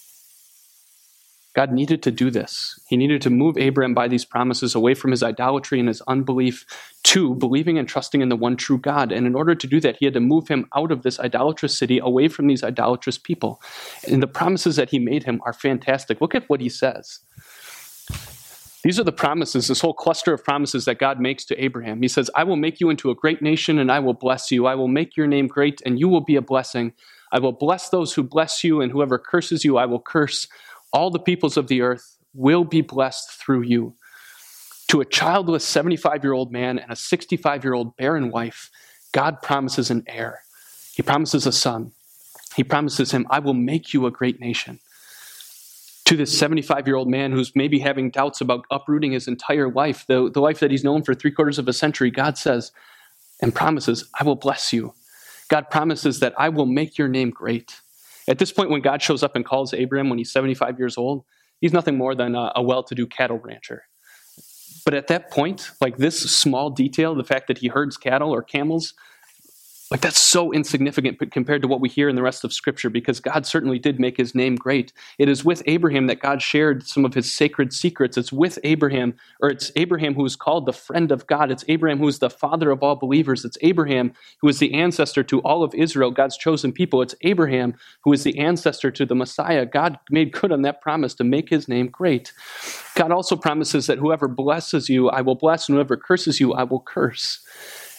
God 1.55 1.70
needed 1.70 2.02
to 2.05 2.11
do 2.11 2.31
this. 2.31 2.81
He 2.88 2.96
needed 2.96 3.20
to 3.22 3.31
move 3.31 3.58
Abraham 3.58 3.93
by 3.93 4.08
these 4.08 4.25
promises 4.25 4.75
away 4.75 4.94
from 4.94 5.11
his 5.11 5.22
idolatry 5.22 5.78
and 5.78 5.88
his 5.88 6.00
unbelief 6.08 6.64
to 7.02 7.34
believing 7.34 7.76
and 7.78 7.87
trusting 7.87 8.22
in 8.22 8.31
the 8.31 8.34
one 8.46 8.56
true 8.56 8.78
God. 8.78 9.12
And 9.12 9.26
in 9.26 9.34
order 9.34 9.55
to 9.55 9.66
do 9.66 9.78
that, 9.81 9.96
he 9.99 10.06
had 10.06 10.14
to 10.14 10.20
move 10.20 10.49
him 10.49 10.66
out 10.75 10.90
of 10.90 11.02
this 11.02 11.20
idolatrous 11.20 11.78
city, 11.78 11.99
away 11.99 12.28
from 12.28 12.46
these 12.46 12.64
idolatrous 12.64 13.19
people. 13.19 13.60
And 14.08 14.22
the 14.22 14.26
promises 14.26 14.76
that 14.76 14.88
he 14.88 14.99
made 14.99 15.25
him 15.25 15.43
are 15.44 15.52
fantastic. 15.52 16.22
Look 16.22 16.34
at 16.34 16.49
what 16.49 16.62
he 16.62 16.70
says. 16.70 17.20
These 18.84 19.00
are 19.00 19.04
the 19.04 19.12
promises, 19.12 19.69
this 19.69 19.81
whole 19.81 19.94
cluster 19.94 20.34
of 20.34 20.44
promises 20.44 20.84
that 20.84 20.98
God 20.98 21.19
makes 21.19 21.46
to 21.46 21.64
Abraham. 21.64 22.02
He 22.02 22.08
says, 22.08 22.31
I 22.34 22.44
will 22.44 22.56
make 22.56 22.81
you 22.81 22.90
into 22.90 23.10
a 23.10 23.14
great 23.14 23.40
nation 23.40 23.78
and 23.78 23.90
I 23.90 23.98
will 23.98 24.12
bless 24.12 24.50
you. 24.50 24.66
I 24.66 24.75
will 24.75 24.88
make 24.88 25.16
your 25.16 25.26
name 25.26 25.46
great 25.46 25.81
and 25.86 25.98
you 25.98 26.06
will 26.06 26.20
be 26.20 26.36
a 26.36 26.42
blessing. 26.42 26.92
I 27.32 27.38
will 27.38 27.52
bless 27.52 27.88
those 27.88 28.12
who 28.12 28.22
bless 28.22 28.62
you, 28.62 28.81
and 28.81 28.92
whoever 28.92 29.19
curses 29.19 29.64
you, 29.64 29.76
I 29.76 29.86
will 29.86 30.00
curse. 30.00 30.46
All 30.92 31.10
the 31.10 31.19
peoples 31.19 31.56
of 31.56 31.66
the 31.66 31.81
earth 31.81 32.16
will 32.32 32.62
be 32.62 32.81
blessed 32.81 33.32
through 33.32 33.62
you. 33.62 33.94
To 34.88 35.00
a 35.00 35.04
childless 35.04 35.64
75 35.64 36.22
year 36.22 36.34
old 36.34 36.52
man 36.52 36.78
and 36.78 36.92
a 36.92 36.96
65 36.96 37.64
year 37.64 37.74
old 37.74 37.96
barren 37.96 38.31
wife, 38.31 38.70
God 39.12 39.43
promises 39.43 39.91
an 39.91 40.05
heir. 40.06 40.43
He 40.94 41.03
promises 41.03 41.46
a 41.46 41.53
son. 41.53 41.91
He 42.55 42.62
promises 42.62 43.10
him, 43.10 43.26
I 43.31 43.41
will 43.41 43.55
make 43.55 43.93
you 43.93 44.06
a 44.06 44.12
great 44.12 44.38
nation 44.38 44.79
to 46.06 46.17
this 46.17 46.37
75 46.39 46.87
year 46.87 46.96
old 46.96 47.08
man 47.08 47.32
who's 47.32 47.55
maybe 47.55 47.79
having 47.79 48.11
doubts 48.11 48.41
about 48.41 48.67
uprooting 48.70 49.13
his 49.13 49.27
entire 49.27 49.70
life, 49.70 50.05
the, 50.06 50.31
the 50.31 50.41
life 50.41 50.61
that 50.61 50.70
he's 50.70 50.84
known 50.84 51.03
for 51.03 51.15
three 51.15 51.31
quarters 51.31 51.58
of 51.58 51.67
a 51.69 51.73
century, 51.73 52.11
God 52.11 52.37
says 52.37 52.73
and 53.41 53.55
promises, 53.55 54.08
I 54.19 54.25
will 54.25 54.37
bless 54.37 54.73
you. 54.73 54.94
God 55.49 55.70
promises 55.70 56.20
that 56.20 56.34
I 56.39 56.49
will 56.49 56.67
make 56.67 56.99
your 56.99 57.08
name 57.08 57.31
great. 57.31 57.81
At 58.29 58.39
this 58.39 58.53
point, 58.53 58.70
when 58.70 58.81
God 58.81 59.03
shows 59.03 59.23
up 59.23 59.37
and 59.37 59.44
calls 59.44 59.75
Abraham 59.75 60.08
when 60.08 60.19
he's 60.19 60.32
75 60.32 60.79
years 60.79 60.96
old, 60.96 61.25
he's 61.61 61.73
nothing 61.73 61.99
more 61.99 62.15
than 62.15 62.34
a, 62.34 62.53
a 62.56 62.63
well 62.63 62.82
to 62.84 62.94
do 62.94 63.06
cattle 63.06 63.39
rancher. 63.39 63.84
But 64.84 64.94
at 64.94 65.08
that 65.08 65.31
point, 65.31 65.70
like 65.81 65.96
this 65.96 66.19
small 66.31 66.70
detail, 66.70 67.15
the 67.15 67.25
fact 67.25 67.49
that 67.49 67.58
he 67.58 67.69
herds 67.69 67.96
cattle 67.96 68.31
or 68.31 68.43
camels, 68.43 68.94
like 69.91 70.00
that's 70.00 70.20
so 70.20 70.53
insignificant 70.53 71.20
compared 71.31 71.60
to 71.62 71.69
what 71.69 71.81
we 71.81 71.88
hear 71.88 72.08
in 72.08 72.17
the 72.17 72.22
rest 72.22 72.43
of 72.43 72.53
Scripture 72.53 72.88
because 72.88 73.20
God 73.20 73.44
certainly 73.44 73.79
did 73.79 74.00
make 74.00 74.17
his 74.17 74.34
name 74.34 74.56
great. 74.56 74.93
It 75.19 75.29
is 75.29 75.44
with 75.44 75.62
Abraham 75.67 76.06
that 76.06 76.20
God 76.20 76.41
shared 76.41 76.86
some 76.86 77.05
of 77.05 77.12
his 77.12 77.32
sacred 77.32 77.72
secrets. 77.72 78.17
It's 78.17 78.32
with 78.32 78.58
Abraham, 78.64 79.14
or 79.41 79.50
it's 79.50 79.70
Abraham 79.76 80.14
who 80.14 80.24
is 80.24 80.36
called 80.36 80.64
the 80.64 80.72
friend 80.72 81.12
of 81.12 81.26
God. 81.26 81.50
It's 81.50 81.64
Abraham 81.69 81.98
who 81.98 82.08
is 82.08 82.19
the 82.19 82.31
father 82.31 82.70
of 82.70 82.82
all 82.82 82.96
believers. 82.96 83.44
It's 83.44 83.58
Abraham 83.60 84.14
who 84.41 84.48
is 84.48 84.58
the 84.58 84.72
ancestor 84.72 85.22
to 85.24 85.41
all 85.41 85.62
of 85.62 85.74
Israel, 85.74 86.10
God's 86.10 86.38
chosen 86.38 86.72
people. 86.72 87.03
It's 87.03 87.14
Abraham 87.20 87.74
who 88.03 88.12
is 88.12 88.24
the 88.24 88.38
ancestor 88.38 88.91
to 88.91 89.05
the 89.05 89.14
Messiah. 89.14 89.67
God 89.67 89.98
made 90.10 90.32
good 90.32 90.50
on 90.50 90.62
that 90.62 90.81
promise 90.81 91.14
to 91.14 91.24
make 91.24 91.50
his 91.50 91.69
name 91.69 91.88
great. 91.88 92.32
God 92.94 93.12
also 93.12 93.36
promises 93.36 93.86
that 93.86 93.98
whoever 93.98 94.29
blesses 94.29 94.88
you, 94.88 95.10
I 95.10 95.20
will 95.20 95.34
bless, 95.34 95.69
and 95.69 95.76
whoever 95.76 95.96
curses 95.96 96.41
you, 96.41 96.55
I 96.55 96.62
will 96.64 96.81
curse. 96.81 97.44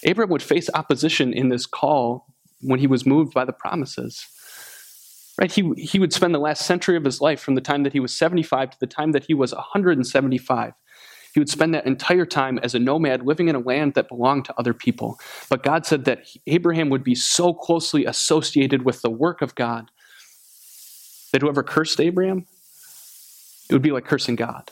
Abraham 0.06 0.32
would 0.32 0.44
face 0.44 0.70
opposition 0.74 1.34
in 1.34 1.50
this 1.50 1.66
call 1.66 2.28
when 2.62 2.80
he 2.80 2.88
was 2.88 3.06
moved 3.06 3.34
by 3.34 3.44
the 3.44 3.54
promises. 3.54 4.26
Right? 5.40 5.52
He, 5.52 5.74
he 5.76 6.00
would 6.00 6.14
spend 6.14 6.34
the 6.34 6.40
last 6.40 6.66
century 6.66 6.96
of 6.96 7.04
his 7.04 7.20
life 7.20 7.42
from 7.42 7.56
the 7.56 7.62
time 7.62 7.84
that 7.84 7.92
he 7.92 8.00
was 8.00 8.16
75 8.16 8.72
to 8.72 8.80
the 8.80 8.88
time 8.88 9.12
that 9.12 9.26
he 9.26 9.34
was 9.34 9.54
175. 9.54 10.74
He 11.34 11.40
would 11.42 11.50
spend 11.50 11.74
that 11.74 11.86
entire 11.86 12.26
time 12.26 12.58
as 12.60 12.74
a 12.74 12.80
nomad 12.80 13.26
living 13.26 13.50
in 13.50 13.56
a 13.56 13.60
land 13.60 13.96
that 13.96 14.08
belonged 14.08 14.46
to 14.46 14.58
other 14.58 14.74
people. 14.74 15.20
But 15.50 15.64
God 15.64 15.86
said 15.86 16.06
that 16.06 16.26
Abraham 16.48 16.90
would 16.90 17.04
be 17.04 17.16
so 17.16 17.54
closely 17.54 18.06
associated 18.06 18.86
with 18.86 19.02
the 19.02 19.10
work 19.10 19.42
of 19.42 19.54
God 19.56 19.92
that 21.34 21.42
whoever 21.42 21.64
cursed 21.64 22.00
Abraham, 22.00 22.46
it 23.70 23.74
would 23.74 23.82
be 23.82 23.92
like 23.92 24.06
cursing 24.06 24.38
God. 24.38 24.72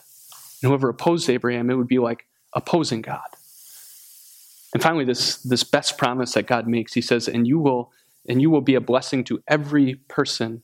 And 0.62 0.70
whoever 0.70 0.88
opposed 0.88 1.30
Abraham, 1.30 1.70
it 1.70 1.76
would 1.76 1.90
be 1.90 2.00
like 2.00 2.26
opposing 2.54 3.02
God. 3.02 3.28
And 4.74 4.82
finally, 4.82 5.06
this, 5.06 5.38
this 5.38 5.64
best 5.64 5.98
promise 5.98 6.34
that 6.34 6.48
God 6.48 6.68
makes, 6.68 6.94
he 6.94 7.02
says, 7.02 7.28
and 7.28 7.48
you 7.48 7.60
will 7.60 7.92
and 8.28 8.42
you 8.42 8.50
will 8.50 8.62
be 8.62 8.76
a 8.76 8.82
blessing 8.82 9.24
to 9.26 9.44
every 9.48 9.96
person 10.08 10.64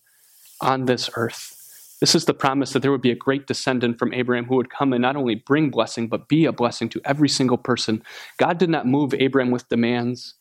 on 0.61 0.85
this 0.85 1.09
earth. 1.15 1.55
This 1.99 2.15
is 2.15 2.23
the 2.25 2.33
promise 2.33 2.71
that 2.71 2.81
there 2.81 2.91
would 2.91 3.01
be 3.01 3.11
a 3.11 3.15
great 3.15 3.47
descendant 3.47 3.99
from 3.99 4.13
Abraham 4.13 4.45
who 4.45 4.55
would 4.55 4.69
come 4.69 4.93
and 4.93 5.01
not 5.01 5.17
only 5.17 5.35
bring 5.35 5.69
blessing, 5.69 6.07
but 6.07 6.29
be 6.29 6.45
a 6.45 6.53
blessing 6.53 6.87
to 6.89 7.01
every 7.03 7.27
single 7.27 7.57
person. 7.57 8.01
God 8.37 8.57
did 8.57 8.69
not 8.69 8.87
move 8.87 9.13
Abraham 9.13 9.51
with 9.51 9.67
demands. 9.67 10.35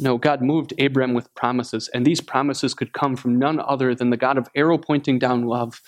No, 0.00 0.16
God 0.16 0.40
moved 0.40 0.72
Abraham 0.78 1.14
with 1.14 1.32
promises, 1.34 1.88
and 1.92 2.04
these 2.04 2.20
promises 2.20 2.74
could 2.74 2.94
come 2.94 3.14
from 3.16 3.38
none 3.38 3.60
other 3.60 3.94
than 3.94 4.10
the 4.10 4.16
God 4.16 4.38
of 4.38 4.48
arrow 4.56 4.78
pointing 4.78 5.18
down 5.18 5.44
love. 5.44 5.80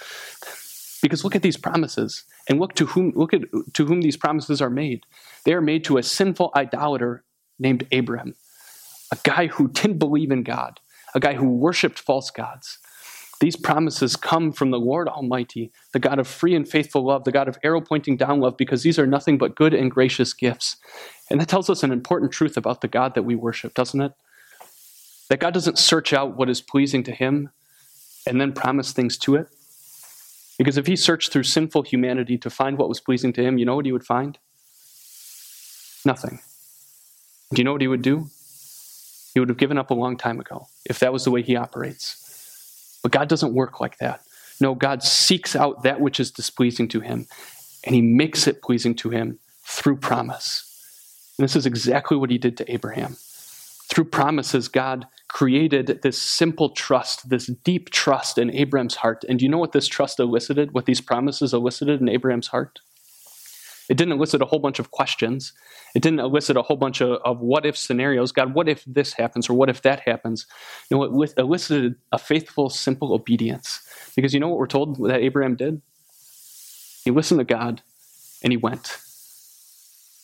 Because 1.03 1.25
look 1.25 1.35
at 1.35 1.43
these 1.43 1.57
promises, 1.57 2.25
and 2.49 2.61
look 2.61 2.75
to 2.75 2.87
whom 2.87 3.13
look 3.17 3.35
at 3.35 3.43
to 3.75 3.87
whom 3.87 4.03
these 4.03 4.17
promises 4.17 4.63
are 4.63 4.71
made. 4.71 5.05
They 5.47 5.53
are 5.53 5.61
made 5.61 5.85
to 5.85 5.97
a 5.97 6.03
sinful 6.03 6.51
idolater 6.57 7.23
named 7.57 7.87
Abraham, 7.93 8.35
a 9.13 9.19
guy 9.23 9.47
who 9.47 9.69
didn't 9.69 9.99
believe 9.99 10.33
in 10.33 10.43
God, 10.43 10.81
a 11.15 11.21
guy 11.21 11.35
who 11.35 11.49
worshiped 11.49 12.01
false 12.01 12.33
gods. 12.33 12.79
These 13.39 13.55
promises 13.55 14.17
come 14.17 14.51
from 14.51 14.73
the 14.73 14.81
Lord 14.81 15.07
Almighty, 15.07 15.71
the 15.93 16.01
God 16.01 16.19
of 16.19 16.27
free 16.27 16.57
and 16.57 16.69
faithful 16.69 17.05
love, 17.05 17.23
the 17.23 17.31
God 17.31 17.47
of 17.47 17.59
arrow 17.63 17.81
pointing 17.81 18.17
down 18.17 18.41
love, 18.41 18.57
because 18.57 18.83
these 18.83 18.99
are 18.99 19.07
nothing 19.07 19.39
but 19.39 19.55
good 19.55 19.73
and 19.73 19.89
gracious 19.89 20.33
gifts. 20.33 20.79
And 21.31 21.41
that 21.41 21.49
tells 21.49 21.71
us 21.71 21.85
an 21.85 21.93
important 21.93 22.33
truth 22.33 22.57
about 22.57 22.81
the 22.81 22.89
God 22.89 23.15
that 23.15 23.23
we 23.23 23.37
worship, 23.37 23.73
doesn't 23.73 24.01
it? 24.01 24.15
That 25.29 25.39
God 25.39 25.55
doesn't 25.55 25.79
search 25.79 26.13
out 26.13 26.37
what 26.37 26.51
is 26.51 26.61
pleasing 26.61 27.05
to 27.05 27.13
him 27.13 27.51
and 28.27 28.41
then 28.41 28.53
promise 28.53 28.93
things 28.93 29.17
to 29.19 29.37
it. 29.37 29.47
Because 30.59 30.77
if 30.77 30.89
he 30.89 30.97
searched 30.97 31.33
through 31.33 31.45
sinful 31.45 31.83
humanity 31.83 32.37
to 32.39 32.51
find 32.51 32.79
what 32.79 32.89
was 32.89 32.99
pleasing 32.99 33.33
to 33.35 33.45
him, 33.45 33.59
you 33.59 33.65
know 33.65 33.77
what 33.77 33.87
he 33.87 33.93
would 33.93 34.05
find? 34.05 34.39
Nothing. 36.07 36.39
Do 37.53 37.61
you 37.61 37.65
know 37.65 37.73
what 37.73 37.81
he 37.81 37.89
would 37.89 38.03
do? 38.03 38.29
He 39.35 39.41
would 39.41 39.49
have 39.49 39.59
given 39.59 39.77
up 39.77 39.91
a 39.91 39.95
long 39.95 40.17
time 40.17 40.39
ago 40.39 40.69
if 40.85 41.01
that 41.01 41.13
was 41.13 41.25
the 41.25 41.33
way 41.33 41.43
he 41.43 41.57
operates. 41.57 43.01
But 43.03 43.11
God 43.11 43.29
doesn't 43.29 43.55
work 43.55 43.81
like 43.81 43.99
that. 43.99 44.23
No, 44.61 44.77
God 44.77 45.03
seeks 45.03 45.57
out 45.57 45.83
that 45.83 46.01
which 46.01 46.21
is 46.21 46.31
displeasing 46.31 46.87
to 46.89 47.01
him, 47.01 47.27
and 47.83 47.93
he 47.93 48.03
makes 48.03 48.47
it 48.47 48.63
pleasing 48.63 48.95
to 48.95 49.11
him 49.11 49.41
through 49.65 49.97
promise. 49.97 50.63
And 51.37 51.45
this 51.45 51.57
is 51.57 51.67
exactly 51.67 52.17
what 52.17 52.31
he 52.31 52.39
did 52.39 52.57
to 52.59 52.73
Abraham. 52.73 53.17
Through 53.89 54.05
promises, 54.05 54.69
God 54.69 55.09
created 55.27 56.03
this 56.03 56.23
simple 56.23 56.71
trust, 56.71 57.29
this 57.29 57.47
deep 57.47 57.91
trust 57.91 58.39
in 58.39 58.53
Abraham's 58.53 58.95
heart. 58.95 59.25
And 59.29 59.41
do 59.41 59.45
you 59.45 59.51
know 59.51 59.59
what 59.59 59.73
this 59.73 59.89
trust 59.89 60.21
elicited, 60.21 60.73
what 60.73 60.87
these 60.87 61.01
promises 61.01 61.53
elicited 61.53 62.01
in 62.01 62.09
Abraham's 62.09 62.49
heart? 62.49 62.79
It 63.89 63.97
didn't 63.97 64.15
elicit 64.15 64.43
a 64.43 64.47
whole 64.47 64.59
bunch 64.59 64.79
of 64.79 64.91
questions. 64.91 65.53
It 65.95 66.03
didn't 66.03 66.21
elicit 66.21 66.57
a 66.57 66.63
whole 66.63 66.77
bunch 66.77 67.01
of, 67.01 67.21
of 67.25 67.41
what 67.41 67.65
if 67.65 67.77
scenarios. 67.77 68.33
God, 68.33 68.55
what 68.55 68.69
if 68.69 68.85
this 68.85 69.13
happens 69.15 69.49
or 69.49 69.55
what 69.55 69.71
if 69.71 69.83
that 69.83 70.01
happens? 70.01 70.47
You 70.91 70.97
know, 70.97 71.05
it 71.05 71.33
elicited 71.39 71.95
a 72.13 72.19
faithful, 72.19 72.69
simple 72.69 73.15
obedience. 73.15 73.81
Because 74.17 74.35
you 74.35 74.41
know 74.41 74.49
what 74.49 74.59
we're 74.59 74.67
told 74.67 74.97
that 75.09 75.21
Abraham 75.21 75.55
did? 75.55 75.83
He 77.05 77.11
listened 77.11 77.39
to 77.39 77.45
God 77.45 77.83
and 78.43 78.53
he 78.53 78.57
went. 78.57 78.99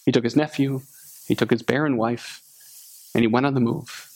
He 0.05 0.13
took 0.13 0.25
his 0.25 0.37
nephew, 0.37 0.83
he 1.29 1.35
took 1.37 1.51
his 1.51 1.63
barren 1.63 1.97
wife, 1.97 2.43
and 3.15 3.23
he 3.23 3.29
went 3.29 3.47
on 3.47 3.55
the 3.55 3.61
move. 3.61 4.12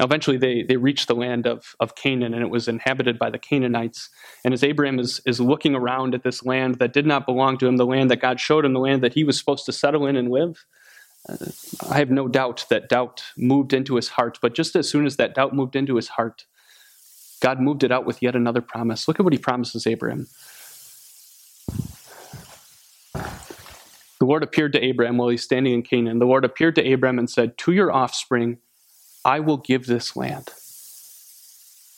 Eventually, 0.00 0.38
they, 0.38 0.62
they 0.62 0.76
reached 0.76 1.08
the 1.08 1.14
land 1.14 1.46
of, 1.46 1.76
of 1.78 1.94
Canaan, 1.94 2.32
and 2.34 2.42
it 2.42 2.50
was 2.50 2.68
inhabited 2.68 3.18
by 3.18 3.30
the 3.30 3.38
Canaanites. 3.38 4.08
And 4.44 4.54
as 4.54 4.64
Abraham 4.64 4.98
is, 4.98 5.20
is 5.26 5.40
looking 5.40 5.74
around 5.74 6.14
at 6.14 6.22
this 6.22 6.44
land 6.44 6.76
that 6.76 6.92
did 6.92 7.06
not 7.06 7.26
belong 7.26 7.58
to 7.58 7.66
him, 7.66 7.76
the 7.76 7.86
land 7.86 8.10
that 8.10 8.20
God 8.20 8.40
showed 8.40 8.64
him, 8.64 8.72
the 8.72 8.80
land 8.80 9.02
that 9.02 9.14
he 9.14 9.24
was 9.24 9.38
supposed 9.38 9.66
to 9.66 9.72
settle 9.72 10.06
in 10.06 10.16
and 10.16 10.30
live, 10.30 10.64
uh, 11.28 11.36
I 11.88 11.98
have 11.98 12.10
no 12.10 12.28
doubt 12.28 12.64
that 12.70 12.88
doubt 12.88 13.22
moved 13.36 13.74
into 13.74 13.96
his 13.96 14.08
heart. 14.08 14.38
But 14.40 14.54
just 14.54 14.74
as 14.74 14.88
soon 14.88 15.06
as 15.06 15.16
that 15.16 15.34
doubt 15.34 15.54
moved 15.54 15.76
into 15.76 15.96
his 15.96 16.08
heart, 16.08 16.46
God 17.40 17.60
moved 17.60 17.84
it 17.84 17.92
out 17.92 18.06
with 18.06 18.22
yet 18.22 18.34
another 18.34 18.62
promise. 18.62 19.06
Look 19.06 19.20
at 19.20 19.24
what 19.24 19.32
he 19.32 19.38
promises 19.38 19.86
Abraham. 19.86 20.28
The 24.18 24.26
Lord 24.26 24.42
appeared 24.42 24.74
to 24.74 24.84
Abraham 24.84 25.16
while 25.16 25.30
he's 25.30 25.42
standing 25.42 25.72
in 25.72 25.82
Canaan. 25.82 26.18
The 26.18 26.26
Lord 26.26 26.44
appeared 26.44 26.74
to 26.76 26.86
Abraham 26.86 27.18
and 27.18 27.28
said, 27.28 27.56
To 27.58 27.72
your 27.72 27.90
offspring, 27.90 28.58
I 29.24 29.40
will 29.40 29.58
give 29.58 29.86
this 29.86 30.16
land. 30.16 30.50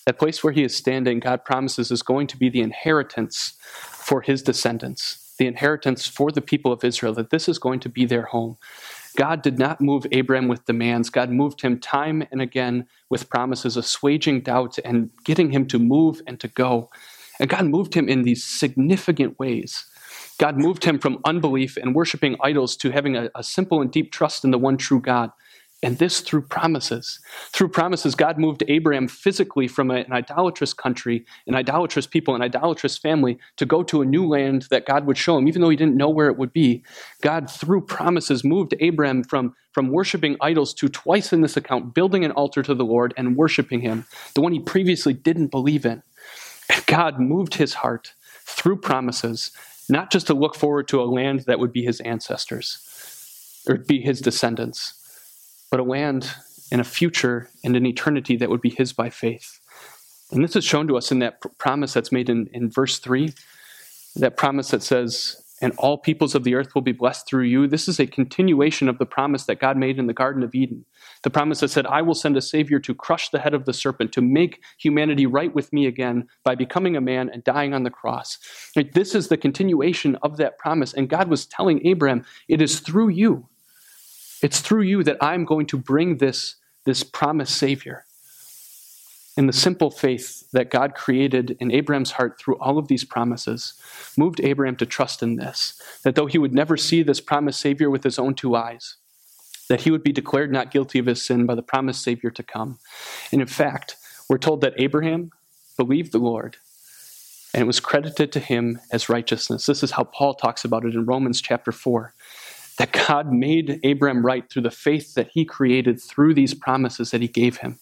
That 0.06 0.18
place 0.18 0.42
where 0.42 0.52
he 0.52 0.64
is 0.64 0.74
standing, 0.74 1.20
God 1.20 1.44
promises, 1.44 1.90
is 1.90 2.02
going 2.02 2.26
to 2.28 2.36
be 2.36 2.48
the 2.48 2.60
inheritance 2.60 3.54
for 3.60 4.20
his 4.20 4.42
descendants, 4.42 5.34
the 5.38 5.46
inheritance 5.46 6.08
for 6.08 6.32
the 6.32 6.40
people 6.40 6.72
of 6.72 6.82
Israel, 6.82 7.14
that 7.14 7.30
this 7.30 7.48
is 7.48 7.58
going 7.58 7.78
to 7.80 7.88
be 7.88 8.04
their 8.04 8.24
home. 8.24 8.56
God 9.16 9.42
did 9.42 9.58
not 9.58 9.80
move 9.80 10.06
Abraham 10.10 10.48
with 10.48 10.64
demands. 10.64 11.10
God 11.10 11.30
moved 11.30 11.60
him 11.60 11.78
time 11.78 12.24
and 12.32 12.40
again 12.40 12.86
with 13.10 13.30
promises, 13.30 13.76
assuaging 13.76 14.40
doubt 14.40 14.78
and 14.84 15.10
getting 15.24 15.52
him 15.52 15.66
to 15.68 15.78
move 15.78 16.20
and 16.26 16.40
to 16.40 16.48
go. 16.48 16.90
And 17.38 17.48
God 17.48 17.66
moved 17.66 17.94
him 17.94 18.08
in 18.08 18.22
these 18.22 18.42
significant 18.42 19.38
ways. 19.38 19.86
God 20.38 20.56
moved 20.56 20.84
him 20.84 20.98
from 20.98 21.20
unbelief 21.24 21.76
and 21.76 21.94
worshiping 21.94 22.36
idols 22.40 22.76
to 22.78 22.90
having 22.90 23.16
a, 23.16 23.30
a 23.34 23.42
simple 23.42 23.80
and 23.80 23.90
deep 23.92 24.10
trust 24.10 24.44
in 24.44 24.50
the 24.50 24.58
one 24.58 24.76
true 24.76 25.00
God. 25.00 25.30
And 25.84 25.98
this 25.98 26.20
through 26.20 26.42
promises. 26.42 27.18
Through 27.50 27.70
promises, 27.70 28.14
God 28.14 28.38
moved 28.38 28.62
Abraham 28.68 29.08
physically 29.08 29.66
from 29.66 29.90
an 29.90 30.12
idolatrous 30.12 30.72
country, 30.72 31.26
an 31.48 31.56
idolatrous 31.56 32.06
people, 32.06 32.36
an 32.36 32.42
idolatrous 32.42 32.96
family 32.96 33.36
to 33.56 33.66
go 33.66 33.82
to 33.82 34.00
a 34.00 34.06
new 34.06 34.24
land 34.24 34.68
that 34.70 34.86
God 34.86 35.06
would 35.06 35.18
show 35.18 35.36
him, 35.36 35.48
even 35.48 35.60
though 35.60 35.70
he 35.70 35.76
didn't 35.76 35.96
know 35.96 36.08
where 36.08 36.28
it 36.28 36.38
would 36.38 36.52
be. 36.52 36.84
God, 37.20 37.50
through 37.50 37.80
promises, 37.80 38.44
moved 38.44 38.74
Abraham 38.78 39.24
from, 39.24 39.56
from 39.72 39.88
worshiping 39.88 40.36
idols 40.40 40.72
to 40.74 40.88
twice 40.88 41.32
in 41.32 41.40
this 41.40 41.56
account 41.56 41.94
building 41.94 42.24
an 42.24 42.30
altar 42.30 42.62
to 42.62 42.74
the 42.74 42.84
Lord 42.84 43.12
and 43.16 43.36
worshiping 43.36 43.80
him, 43.80 44.06
the 44.34 44.40
one 44.40 44.52
he 44.52 44.60
previously 44.60 45.14
didn't 45.14 45.48
believe 45.48 45.84
in. 45.84 46.04
God 46.86 47.18
moved 47.18 47.54
his 47.54 47.74
heart 47.74 48.14
through 48.44 48.76
promises, 48.76 49.50
not 49.88 50.12
just 50.12 50.28
to 50.28 50.34
look 50.34 50.54
forward 50.54 50.86
to 50.88 51.02
a 51.02 51.10
land 51.10 51.40
that 51.48 51.58
would 51.58 51.72
be 51.72 51.82
his 51.82 51.98
ancestors 52.00 53.64
or 53.68 53.78
be 53.78 54.00
his 54.00 54.20
descendants 54.20 55.01
but 55.72 55.80
a 55.80 55.84
land 55.84 56.30
and 56.70 56.82
a 56.82 56.84
future 56.84 57.48
and 57.64 57.74
an 57.74 57.86
eternity 57.86 58.36
that 58.36 58.50
would 58.50 58.60
be 58.60 58.68
his 58.68 58.92
by 58.92 59.08
faith. 59.08 59.58
And 60.30 60.44
this 60.44 60.54
is 60.54 60.64
shown 60.64 60.86
to 60.88 60.98
us 60.98 61.10
in 61.10 61.20
that 61.20 61.40
promise 61.56 61.94
that's 61.94 62.12
made 62.12 62.28
in, 62.28 62.46
in 62.52 62.70
verse 62.70 62.98
3, 62.98 63.32
that 64.16 64.36
promise 64.36 64.70
that 64.72 64.82
says, 64.82 65.38
and 65.62 65.72
all 65.78 65.96
peoples 65.96 66.34
of 66.34 66.44
the 66.44 66.56
earth 66.56 66.74
will 66.74 66.82
be 66.82 66.92
blessed 66.92 67.26
through 67.26 67.44
you. 67.44 67.66
This 67.66 67.88
is 67.88 67.98
a 67.98 68.06
continuation 68.06 68.86
of 68.86 68.98
the 68.98 69.06
promise 69.06 69.44
that 69.44 69.60
God 69.60 69.78
made 69.78 69.98
in 69.98 70.08
the 70.08 70.12
Garden 70.12 70.42
of 70.42 70.54
Eden. 70.54 70.84
The 71.22 71.30
promise 71.30 71.60
that 71.60 71.68
said, 71.68 71.86
I 71.86 72.02
will 72.02 72.14
send 72.14 72.36
a 72.36 72.42
Savior 72.42 72.78
to 72.80 72.94
crush 72.94 73.30
the 73.30 73.38
head 73.38 73.54
of 73.54 73.64
the 73.64 73.72
serpent, 73.72 74.12
to 74.12 74.20
make 74.20 74.62
humanity 74.76 75.24
right 75.24 75.54
with 75.54 75.72
me 75.72 75.86
again 75.86 76.26
by 76.44 76.54
becoming 76.54 76.96
a 76.96 77.00
man 77.00 77.30
and 77.30 77.44
dying 77.44 77.72
on 77.72 77.84
the 77.84 77.90
cross. 77.90 78.38
This 78.92 79.14
is 79.14 79.28
the 79.28 79.38
continuation 79.38 80.16
of 80.16 80.36
that 80.36 80.58
promise. 80.58 80.92
And 80.92 81.08
God 81.08 81.28
was 81.28 81.46
telling 81.46 81.86
Abraham, 81.86 82.26
It 82.48 82.60
is 82.60 82.80
through 82.80 83.08
you 83.08 83.48
it's 84.42 84.60
through 84.60 84.82
you 84.82 85.02
that 85.04 85.18
I'm 85.20 85.44
going 85.44 85.66
to 85.66 85.78
bring 85.78 86.18
this, 86.18 86.56
this 86.84 87.02
promised 87.02 87.56
Savior. 87.56 88.04
And 89.36 89.48
the 89.48 89.54
simple 89.54 89.90
faith 89.90 90.50
that 90.52 90.70
God 90.70 90.94
created 90.94 91.56
in 91.58 91.72
Abraham's 91.72 92.12
heart 92.12 92.38
through 92.38 92.58
all 92.58 92.76
of 92.76 92.88
these 92.88 93.04
promises 93.04 93.74
moved 94.18 94.40
Abraham 94.40 94.76
to 94.76 94.86
trust 94.86 95.22
in 95.22 95.36
this 95.36 95.80
that 96.04 96.16
though 96.16 96.26
he 96.26 96.38
would 96.38 96.52
never 96.52 96.76
see 96.76 97.02
this 97.02 97.20
promised 97.20 97.60
Savior 97.60 97.88
with 97.88 98.04
his 98.04 98.18
own 98.18 98.34
two 98.34 98.54
eyes, 98.54 98.96
that 99.68 99.82
he 99.82 99.90
would 99.90 100.02
be 100.02 100.12
declared 100.12 100.52
not 100.52 100.70
guilty 100.70 100.98
of 100.98 101.06
his 101.06 101.22
sin 101.22 101.46
by 101.46 101.54
the 101.54 101.62
promised 101.62 102.02
Savior 102.02 102.30
to 102.30 102.42
come. 102.42 102.78
And 103.30 103.40
in 103.40 103.46
fact, 103.46 103.96
we're 104.28 104.36
told 104.36 104.60
that 104.60 104.74
Abraham 104.76 105.30
believed 105.78 106.12
the 106.12 106.18
Lord 106.18 106.58
and 107.54 107.62
it 107.62 107.66
was 107.66 107.80
credited 107.80 108.32
to 108.32 108.40
him 108.40 108.80
as 108.90 109.08
righteousness. 109.08 109.66
This 109.66 109.82
is 109.82 109.92
how 109.92 110.04
Paul 110.04 110.34
talks 110.34 110.64
about 110.64 110.84
it 110.84 110.94
in 110.94 111.04
Romans 111.04 111.40
chapter 111.40 111.72
4 111.72 112.14
that 112.78 112.92
God 112.92 113.32
made 113.32 113.80
Abraham 113.82 114.24
right 114.24 114.48
through 114.48 114.62
the 114.62 114.70
faith 114.70 115.14
that 115.14 115.28
he 115.32 115.44
created 115.44 116.00
through 116.00 116.34
these 116.34 116.54
promises 116.54 117.10
that 117.10 117.20
he 117.20 117.28
gave 117.28 117.58
him. 117.58 117.78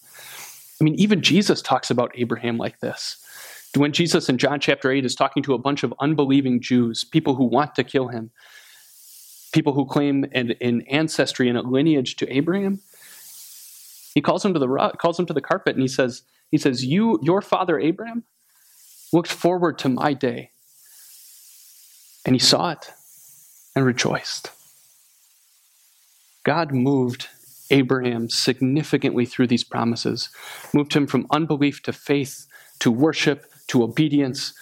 I 0.79 0.83
mean, 0.83 0.95
even 0.95 1.21
Jesus 1.21 1.61
talks 1.61 1.89
about 1.89 2.11
Abraham 2.15 2.57
like 2.57 2.79
this. 2.79 3.17
When 3.75 3.93
Jesus 3.93 4.27
in 4.27 4.37
John 4.37 4.59
chapter 4.59 4.91
8 4.91 5.05
is 5.05 5.15
talking 5.15 5.43
to 5.43 5.53
a 5.53 5.57
bunch 5.57 5.83
of 5.83 5.93
unbelieving 5.99 6.59
Jews, 6.59 7.03
people 7.03 7.35
who 7.35 7.45
want 7.45 7.75
to 7.75 7.83
kill 7.83 8.09
him, 8.09 8.31
people 9.53 9.73
who 9.73 9.85
claim 9.85 10.25
an, 10.33 10.55
an 10.59 10.81
ancestry 10.89 11.47
and 11.47 11.57
a 11.57 11.61
lineage 11.61 12.17
to 12.17 12.35
Abraham, 12.35 12.81
he 14.13 14.21
calls 14.21 14.43
him 14.43 14.53
to 14.53 14.59
the 14.59 14.91
calls 14.97 15.15
them 15.15 15.25
to 15.27 15.33
the 15.33 15.41
carpet 15.41 15.75
and 15.75 15.81
he 15.81 15.87
says, 15.87 16.23
he 16.49 16.57
says, 16.57 16.83
You, 16.83 17.17
your 17.23 17.41
father 17.41 17.79
Abraham, 17.79 18.23
looked 19.13 19.31
forward 19.31 19.77
to 19.79 19.89
my 19.89 20.13
day. 20.13 20.51
And 22.25 22.35
he 22.35 22.39
saw 22.39 22.71
it 22.71 22.91
and 23.75 23.85
rejoiced. 23.85 24.51
God 26.43 26.71
moved 26.71 27.27
Abraham 27.69 28.29
significantly 28.29 29.25
through 29.25 29.47
these 29.47 29.63
promises, 29.63 30.29
moved 30.73 30.93
him 30.93 31.07
from 31.07 31.27
unbelief 31.31 31.81
to 31.83 31.93
faith, 31.93 32.47
to 32.79 32.91
worship, 32.91 33.45
to 33.67 33.83
obedience, 33.83 34.53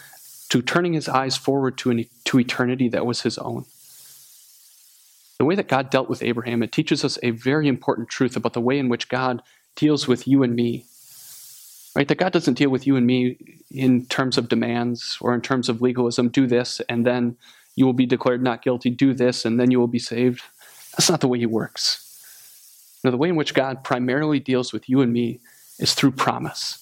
to 0.50 0.62
turning 0.62 0.94
his 0.94 1.08
eyes 1.08 1.38
forward 1.38 1.78
to, 1.80 1.92
an, 1.92 2.06
to 2.26 2.40
eternity 2.40 2.90
that 2.90 3.06
was 3.06 3.22
his 3.22 3.38
own. 3.38 3.66
The 5.40 5.46
way 5.46 5.56
that 5.56 5.70
God 5.70 5.90
dealt 5.90 6.10
with 6.10 6.22
Abraham, 6.22 6.62
it 6.62 6.72
teaches 6.72 7.06
us 7.06 7.18
a 7.24 7.32
very 7.32 7.68
important 7.68 8.10
truth 8.10 8.36
about 8.36 8.54
the 8.54 8.62
way 8.62 8.78
in 8.78 8.90
which 8.90 9.08
God 9.08 9.42
deals 9.76 10.08
with 10.08 10.28
you 10.28 10.44
and 10.44 10.54
me. 10.54 10.86
Right? 11.96 12.08
That 12.08 12.18
God 12.18 12.34
doesn't 12.34 12.56
deal 12.56 12.70
with 12.70 12.86
you 12.86 12.98
and 12.98 13.08
me 13.08 13.62
in 13.72 14.06
terms 14.08 14.38
of 14.38 14.50
demands 14.50 15.18
or 15.22 15.34
in 15.34 15.42
terms 15.42 15.70
of 15.70 15.82
legalism. 15.82 16.30
Do 16.30 16.46
this, 16.46 16.82
and 16.90 17.06
then 17.06 17.38
you 17.76 17.86
will 17.86 17.94
be 17.94 18.06
declared 18.06 18.44
not 18.44 18.62
guilty. 18.62 18.90
Do 18.90 19.14
this, 19.14 19.46
and 19.46 19.60
then 19.60 19.72
you 19.72 19.80
will 19.80 19.88
be 19.88 20.00
saved. 20.00 20.44
That's 21.00 21.10
not 21.10 21.22
the 21.22 21.30
way 21.30 21.40
He 21.40 21.46
works. 21.46 23.00
No, 23.06 23.12
the 23.12 23.16
way 23.16 23.30
in 23.30 23.38
which 23.38 23.54
God 23.54 23.86
primarily 23.86 24.42
deals 24.42 24.74
with 24.74 24.90
you 24.90 25.00
and 25.00 25.14
me 25.14 25.40
is 25.80 25.94
through 25.94 26.12
promise. 26.12 26.78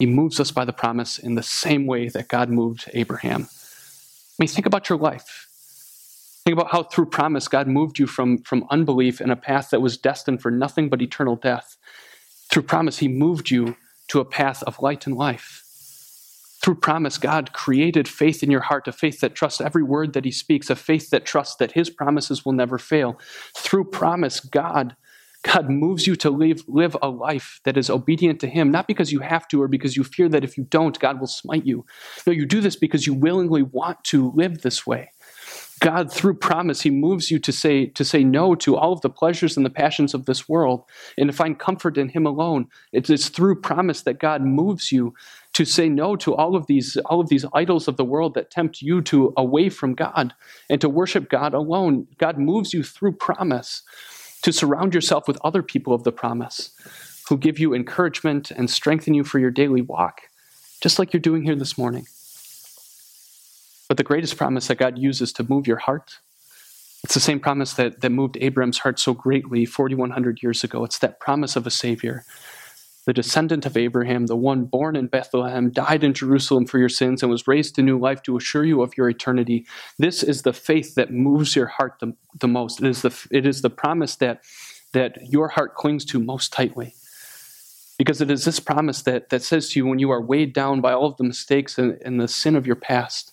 He 0.00 0.06
moves 0.06 0.40
us 0.40 0.50
by 0.50 0.64
the 0.64 0.72
promise 0.72 1.20
in 1.20 1.36
the 1.36 1.44
same 1.44 1.86
way 1.86 2.08
that 2.08 2.26
God 2.26 2.50
moved 2.50 2.90
Abraham. 2.94 3.42
I 3.42 4.34
mean, 4.40 4.48
think 4.48 4.66
about 4.66 4.88
your 4.88 4.98
life. 4.98 5.46
Think 6.44 6.58
about 6.58 6.72
how 6.72 6.82
through 6.82 7.06
promise 7.06 7.46
God 7.46 7.68
moved 7.68 8.00
you 8.00 8.08
from, 8.08 8.38
from 8.38 8.66
unbelief 8.70 9.20
in 9.20 9.30
a 9.30 9.36
path 9.36 9.70
that 9.70 9.80
was 9.80 9.96
destined 9.96 10.42
for 10.42 10.50
nothing 10.50 10.88
but 10.88 11.00
eternal 11.00 11.36
death. 11.36 11.76
Through 12.50 12.64
promise, 12.64 12.98
He 12.98 13.06
moved 13.06 13.52
you 13.52 13.76
to 14.08 14.18
a 14.18 14.24
path 14.24 14.64
of 14.64 14.82
light 14.82 15.06
and 15.06 15.16
life. 15.16 15.61
Through 16.62 16.76
promise, 16.76 17.18
God 17.18 17.52
created 17.52 18.06
faith 18.06 18.42
in 18.42 18.50
your 18.50 18.60
heart, 18.60 18.86
a 18.86 18.92
faith 18.92 19.20
that 19.20 19.34
trusts 19.34 19.60
every 19.60 19.82
word 19.82 20.12
that 20.12 20.24
He 20.24 20.30
speaks, 20.30 20.70
a 20.70 20.76
faith 20.76 21.10
that 21.10 21.26
trusts 21.26 21.56
that 21.56 21.72
His 21.72 21.90
promises 21.90 22.44
will 22.44 22.52
never 22.52 22.78
fail. 22.78 23.18
Through 23.56 23.84
promise, 23.86 24.40
God 24.40 24.96
God 25.42 25.68
moves 25.68 26.06
you 26.06 26.14
to 26.16 26.30
live, 26.30 26.62
live 26.68 26.96
a 27.02 27.08
life 27.08 27.60
that 27.64 27.76
is 27.76 27.90
obedient 27.90 28.38
to 28.40 28.46
Him, 28.46 28.70
not 28.70 28.86
because 28.86 29.10
you 29.10 29.20
have 29.20 29.48
to 29.48 29.60
or 29.60 29.68
because 29.68 29.96
you 29.96 30.04
fear 30.04 30.28
that 30.28 30.44
if 30.44 30.56
you 30.56 30.64
don't, 30.64 30.98
God 31.00 31.18
will 31.18 31.26
smite 31.26 31.66
you. 31.66 31.84
No, 32.26 32.32
you 32.32 32.46
do 32.46 32.60
this 32.60 32.76
because 32.76 33.06
you 33.06 33.14
willingly 33.14 33.62
want 33.62 34.04
to 34.04 34.30
live 34.36 34.62
this 34.62 34.86
way. 34.86 35.10
God, 35.80 36.12
through 36.12 36.34
promise, 36.34 36.82
He 36.82 36.90
moves 36.90 37.32
you 37.32 37.40
to 37.40 37.50
say, 37.50 37.86
to 37.86 38.04
say 38.04 38.22
no 38.22 38.54
to 38.54 38.76
all 38.76 38.92
of 38.92 39.00
the 39.00 39.10
pleasures 39.10 39.56
and 39.56 39.66
the 39.66 39.70
passions 39.70 40.14
of 40.14 40.26
this 40.26 40.48
world 40.48 40.84
and 41.18 41.28
to 41.28 41.36
find 41.36 41.58
comfort 41.58 41.98
in 41.98 42.10
Him 42.10 42.24
alone. 42.24 42.68
It 42.92 43.10
is 43.10 43.28
through 43.28 43.62
promise 43.62 44.02
that 44.02 44.20
God 44.20 44.42
moves 44.42 44.92
you 44.92 45.12
to 45.54 45.64
say 45.64 45.88
no 45.88 46.16
to 46.16 46.34
all 46.34 46.56
of 46.56 46.66
these 46.66 46.96
all 47.06 47.20
of 47.20 47.28
these 47.28 47.44
idols 47.52 47.88
of 47.88 47.96
the 47.96 48.04
world 48.04 48.34
that 48.34 48.50
tempt 48.50 48.80
you 48.80 49.02
to 49.02 49.32
away 49.36 49.68
from 49.68 49.94
God 49.94 50.34
and 50.70 50.80
to 50.80 50.88
worship 50.88 51.28
God 51.28 51.54
alone. 51.54 52.06
God 52.18 52.38
moves 52.38 52.72
you 52.72 52.82
through 52.82 53.12
promise 53.12 53.82
to 54.42 54.52
surround 54.52 54.94
yourself 54.94 55.28
with 55.28 55.38
other 55.44 55.62
people 55.62 55.92
of 55.92 56.04
the 56.04 56.12
promise 56.12 56.70
who 57.28 57.36
give 57.36 57.58
you 57.58 57.74
encouragement 57.74 58.50
and 58.50 58.68
strengthen 58.68 59.14
you 59.14 59.24
for 59.24 59.38
your 59.38 59.50
daily 59.50 59.82
walk, 59.82 60.22
just 60.80 60.98
like 60.98 61.12
you're 61.12 61.20
doing 61.20 61.42
here 61.42 61.54
this 61.54 61.78
morning. 61.78 62.06
But 63.88 63.96
the 63.98 64.04
greatest 64.04 64.36
promise 64.36 64.68
that 64.68 64.78
God 64.78 64.98
uses 64.98 65.32
to 65.34 65.46
move 65.48 65.66
your 65.66 65.76
heart, 65.76 66.18
it's 67.04 67.14
the 67.14 67.20
same 67.20 67.40
promise 67.40 67.74
that, 67.74 68.00
that 68.00 68.10
moved 68.10 68.38
Abraham's 68.40 68.78
heart 68.78 68.98
so 68.98 69.12
greatly 69.12 69.64
4,100 69.64 70.42
years 70.42 70.64
ago. 70.64 70.84
It's 70.84 70.98
that 70.98 71.20
promise 71.20 71.56
of 71.56 71.66
a 71.66 71.70
Savior 71.70 72.24
the 73.04 73.12
descendant 73.12 73.66
of 73.66 73.76
Abraham, 73.76 74.26
the 74.26 74.36
one 74.36 74.64
born 74.64 74.94
in 74.94 75.08
Bethlehem, 75.08 75.70
died 75.70 76.04
in 76.04 76.14
Jerusalem 76.14 76.66
for 76.66 76.78
your 76.78 76.88
sins, 76.88 77.22
and 77.22 77.30
was 77.30 77.48
raised 77.48 77.74
to 77.74 77.82
new 77.82 77.98
life 77.98 78.22
to 78.22 78.36
assure 78.36 78.64
you 78.64 78.80
of 78.80 78.96
your 78.96 79.08
eternity. 79.08 79.66
This 79.98 80.22
is 80.22 80.42
the 80.42 80.52
faith 80.52 80.94
that 80.94 81.10
moves 81.10 81.56
your 81.56 81.66
heart 81.66 81.96
the, 82.00 82.14
the 82.38 82.48
most. 82.48 82.80
It 82.80 82.88
is 82.88 83.02
the, 83.02 83.28
it 83.30 83.44
is 83.44 83.62
the 83.62 83.70
promise 83.70 84.14
that, 84.16 84.42
that 84.92 85.32
your 85.32 85.48
heart 85.48 85.74
clings 85.74 86.04
to 86.06 86.20
most 86.20 86.52
tightly. 86.52 86.94
Because 87.98 88.20
it 88.20 88.30
is 88.30 88.44
this 88.44 88.60
promise 88.60 89.02
that, 89.02 89.30
that 89.30 89.42
says 89.42 89.70
to 89.70 89.80
you 89.80 89.86
when 89.86 89.98
you 89.98 90.10
are 90.10 90.20
weighed 90.20 90.52
down 90.52 90.80
by 90.80 90.92
all 90.92 91.06
of 91.06 91.16
the 91.16 91.24
mistakes 91.24 91.78
and, 91.78 92.00
and 92.04 92.20
the 92.20 92.28
sin 92.28 92.54
of 92.54 92.66
your 92.66 92.76
past, 92.76 93.32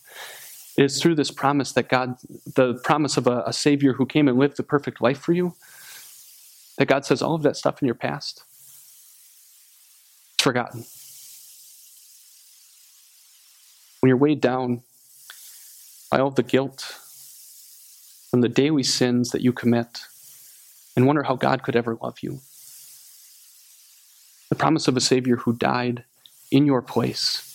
it 0.78 0.84
is 0.84 1.02
through 1.02 1.16
this 1.16 1.32
promise 1.32 1.74
that 1.74 1.90
God, 1.90 2.16
the 2.56 2.76
promise 2.84 3.18
of 3.18 3.28
a, 3.28 3.44
a 3.46 3.54
Savior 3.54 3.94
who 3.94 4.06
came 4.06 4.28
and 4.28 4.38
lived 4.38 4.58
the 4.58 4.64
perfect 4.64 5.00
life 5.00 5.20
for 5.20 5.34
you, 5.34 5.54
that 6.78 6.88
God 6.88 7.06
says 7.06 7.22
all 7.22 7.36
of 7.36 7.44
that 7.44 7.58
stuff 7.58 7.82
in 7.82 7.86
your 7.86 7.96
past 7.96 8.44
forgotten. 10.42 10.86
When 14.00 14.08
you're 14.10 14.18
weighed 14.18 14.42
down 14.42 14.82
by 16.12 16.20
all 16.20 16.32
the 16.32 16.44
guilt 16.44 16.82
from 18.30 18.42
the 18.42 18.50
daily 18.50 18.84
sins 18.84 19.32
that 19.32 19.42
you 19.42 19.52
commit 19.52 20.00
and 20.96 21.06
wonder 21.06 21.24
how 21.24 21.36
God 21.36 21.64
could 21.64 21.76
ever 21.76 21.98
love 22.02 22.20
you, 22.22 22.40
the 24.50 24.56
promise 24.56 24.88
of 24.88 24.98
a 24.98 25.02
Savior 25.02 25.38
who 25.38 25.54
died 25.54 26.04
in 26.52 26.66
your 26.66 26.82
place. 26.82 27.46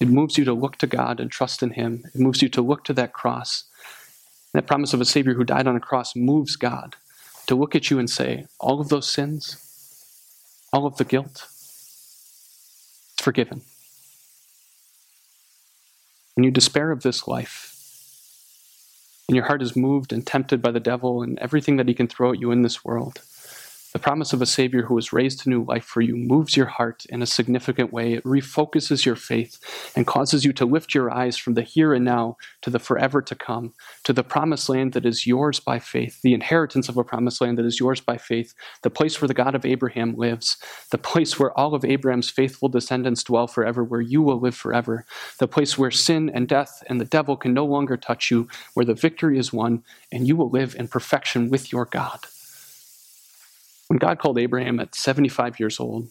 It 0.00 0.08
moves 0.08 0.38
you 0.38 0.44
to 0.44 0.52
look 0.52 0.76
to 0.78 0.86
God 0.86 1.20
and 1.20 1.30
trust 1.30 1.62
in 1.62 1.70
Him. 1.70 2.04
It 2.14 2.20
moves 2.20 2.42
you 2.42 2.48
to 2.50 2.62
look 2.62 2.84
to 2.84 2.92
that 2.94 3.12
cross. 3.12 3.64
That 4.52 4.66
promise 4.66 4.92
of 4.92 5.00
a 5.00 5.04
Savior 5.04 5.34
who 5.34 5.44
died 5.44 5.66
on 5.66 5.76
a 5.76 5.80
cross 5.80 6.14
moves 6.14 6.56
God 6.56 6.96
to 7.46 7.54
look 7.54 7.74
at 7.74 7.90
you 7.90 7.98
and 7.98 8.08
say, 8.08 8.46
All 8.60 8.80
of 8.80 8.88
those 8.88 9.08
sins, 9.08 9.56
all 10.72 10.86
of 10.86 10.96
the 10.96 11.04
guilt, 11.04 11.48
forgiven. 13.18 13.62
When 16.34 16.44
you 16.44 16.50
despair 16.50 16.90
of 16.90 17.02
this 17.02 17.28
life, 17.28 17.72
and 19.28 19.36
your 19.36 19.46
heart 19.46 19.62
is 19.62 19.76
moved 19.76 20.12
and 20.12 20.26
tempted 20.26 20.60
by 20.60 20.70
the 20.70 20.80
devil 20.80 21.22
and 21.22 21.38
everything 21.38 21.76
that 21.76 21.88
he 21.88 21.94
can 21.94 22.08
throw 22.08 22.32
at 22.32 22.40
you 22.40 22.50
in 22.50 22.62
this 22.62 22.84
world, 22.84 23.20
the 23.92 23.98
promise 23.98 24.32
of 24.32 24.40
a 24.40 24.46
Savior 24.46 24.82
who 24.82 24.94
was 24.94 25.12
raised 25.12 25.40
to 25.40 25.50
new 25.50 25.64
life 25.64 25.84
for 25.84 26.00
you 26.00 26.16
moves 26.16 26.56
your 26.56 26.66
heart 26.66 27.04
in 27.10 27.20
a 27.20 27.26
significant 27.26 27.92
way. 27.92 28.14
It 28.14 28.24
refocuses 28.24 29.04
your 29.04 29.16
faith 29.16 29.60
and 29.94 30.06
causes 30.06 30.44
you 30.44 30.52
to 30.54 30.64
lift 30.64 30.94
your 30.94 31.10
eyes 31.10 31.36
from 31.36 31.54
the 31.54 31.62
here 31.62 31.92
and 31.92 32.04
now 32.04 32.38
to 32.62 32.70
the 32.70 32.78
forever 32.78 33.20
to 33.20 33.34
come, 33.34 33.74
to 34.04 34.12
the 34.12 34.24
promised 34.24 34.68
land 34.70 34.94
that 34.94 35.04
is 35.04 35.26
yours 35.26 35.60
by 35.60 35.78
faith, 35.78 36.22
the 36.22 36.32
inheritance 36.32 36.88
of 36.88 36.96
a 36.96 37.04
promised 37.04 37.40
land 37.42 37.58
that 37.58 37.66
is 37.66 37.78
yours 37.80 38.00
by 38.00 38.16
faith, 38.16 38.54
the 38.82 38.90
place 38.90 39.20
where 39.20 39.28
the 39.28 39.34
God 39.34 39.54
of 39.54 39.66
Abraham 39.66 40.14
lives, 40.16 40.56
the 40.90 40.98
place 40.98 41.38
where 41.38 41.56
all 41.58 41.74
of 41.74 41.84
Abraham's 41.84 42.30
faithful 42.30 42.70
descendants 42.70 43.22
dwell 43.22 43.46
forever, 43.46 43.84
where 43.84 44.00
you 44.00 44.22
will 44.22 44.40
live 44.40 44.54
forever, 44.54 45.04
the 45.38 45.48
place 45.48 45.76
where 45.76 45.90
sin 45.90 46.30
and 46.32 46.48
death 46.48 46.82
and 46.88 46.98
the 46.98 47.04
devil 47.04 47.36
can 47.36 47.52
no 47.52 47.66
longer 47.66 47.98
touch 47.98 48.30
you, 48.30 48.48
where 48.72 48.86
the 48.86 48.94
victory 48.94 49.38
is 49.38 49.52
won, 49.52 49.82
and 50.10 50.26
you 50.26 50.34
will 50.34 50.48
live 50.48 50.74
in 50.78 50.88
perfection 50.88 51.50
with 51.50 51.72
your 51.72 51.84
God. 51.84 52.20
When 53.92 53.98
God 53.98 54.18
called 54.18 54.38
Abraham 54.38 54.80
at 54.80 54.94
75 54.94 55.60
years 55.60 55.78
old 55.78 56.08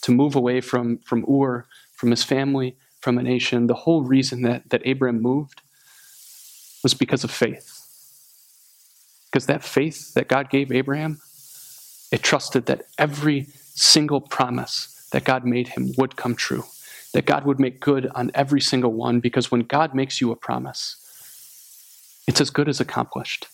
to 0.00 0.10
move 0.10 0.34
away 0.34 0.60
from, 0.60 0.98
from 1.04 1.24
Ur, 1.30 1.66
from 1.94 2.10
his 2.10 2.24
family, 2.24 2.74
from 3.00 3.16
a 3.16 3.22
nation, 3.22 3.68
the 3.68 3.74
whole 3.74 4.02
reason 4.02 4.42
that, 4.42 4.70
that 4.70 4.82
Abraham 4.84 5.22
moved 5.22 5.60
was 6.82 6.94
because 6.94 7.22
of 7.22 7.30
faith. 7.30 7.78
Because 9.26 9.46
that 9.46 9.62
faith 9.62 10.14
that 10.14 10.26
God 10.26 10.50
gave 10.50 10.72
Abraham, 10.72 11.20
it 12.10 12.24
trusted 12.24 12.66
that 12.66 12.86
every 12.98 13.46
single 13.72 14.20
promise 14.20 15.08
that 15.12 15.22
God 15.22 15.44
made 15.44 15.68
him 15.68 15.92
would 15.96 16.16
come 16.16 16.34
true, 16.34 16.64
that 17.14 17.24
God 17.24 17.44
would 17.44 17.60
make 17.60 17.78
good 17.78 18.08
on 18.16 18.32
every 18.34 18.60
single 18.60 18.94
one, 18.94 19.20
because 19.20 19.48
when 19.48 19.60
God 19.60 19.94
makes 19.94 20.20
you 20.20 20.32
a 20.32 20.36
promise, 20.36 20.96
it's 22.26 22.40
as 22.40 22.50
good 22.50 22.68
as 22.68 22.80
accomplished. 22.80 23.46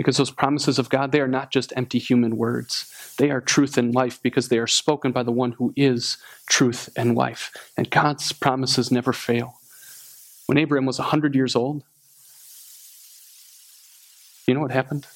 Because 0.00 0.16
those 0.16 0.30
promises 0.30 0.78
of 0.78 0.88
God, 0.88 1.12
they 1.12 1.20
are 1.20 1.28
not 1.28 1.50
just 1.50 1.74
empty 1.76 1.98
human 1.98 2.38
words. 2.38 3.14
They 3.18 3.30
are 3.30 3.42
truth 3.42 3.76
and 3.76 3.94
life 3.94 4.18
because 4.22 4.48
they 4.48 4.56
are 4.56 4.66
spoken 4.66 5.12
by 5.12 5.22
the 5.22 5.30
one 5.30 5.52
who 5.52 5.74
is 5.76 6.16
truth 6.46 6.88
and 6.96 7.14
life. 7.14 7.52
And 7.76 7.90
God's 7.90 8.32
promises 8.32 8.90
never 8.90 9.12
fail. 9.12 9.60
When 10.46 10.56
Abraham 10.56 10.86
was 10.86 10.98
100 10.98 11.34
years 11.34 11.54
old, 11.54 11.82
you 14.46 14.54
know 14.54 14.60
what 14.60 14.70
happened? 14.70 15.06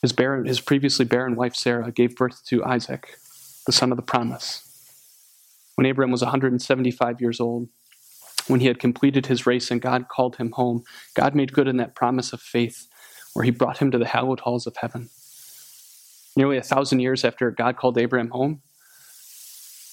His, 0.00 0.14
barren, 0.14 0.46
his 0.46 0.62
previously 0.62 1.04
barren 1.04 1.36
wife 1.36 1.54
Sarah 1.54 1.92
gave 1.92 2.16
birth 2.16 2.42
to 2.46 2.64
Isaac, 2.64 3.18
the 3.66 3.72
son 3.72 3.90
of 3.90 3.96
the 3.96 4.02
promise. 4.02 4.66
When 5.74 5.84
Abraham 5.84 6.12
was 6.12 6.22
175 6.22 7.20
years 7.20 7.40
old, 7.40 7.68
when 8.50 8.60
he 8.60 8.66
had 8.66 8.78
completed 8.78 9.26
his 9.26 9.46
race 9.46 9.70
and 9.70 9.80
God 9.80 10.08
called 10.08 10.36
him 10.36 10.50
home, 10.52 10.84
God 11.14 11.34
made 11.34 11.52
good 11.52 11.68
in 11.68 11.76
that 11.76 11.94
promise 11.94 12.32
of 12.32 12.40
faith 12.40 12.88
where 13.32 13.44
he 13.44 13.50
brought 13.50 13.78
him 13.78 13.90
to 13.92 13.98
the 13.98 14.06
hallowed 14.06 14.40
halls 14.40 14.66
of 14.66 14.76
heaven. 14.76 15.08
Nearly 16.36 16.56
a 16.56 16.62
thousand 16.62 17.00
years 17.00 17.24
after 17.24 17.50
God 17.50 17.76
called 17.76 17.96
Abraham 17.96 18.30
home, 18.30 18.62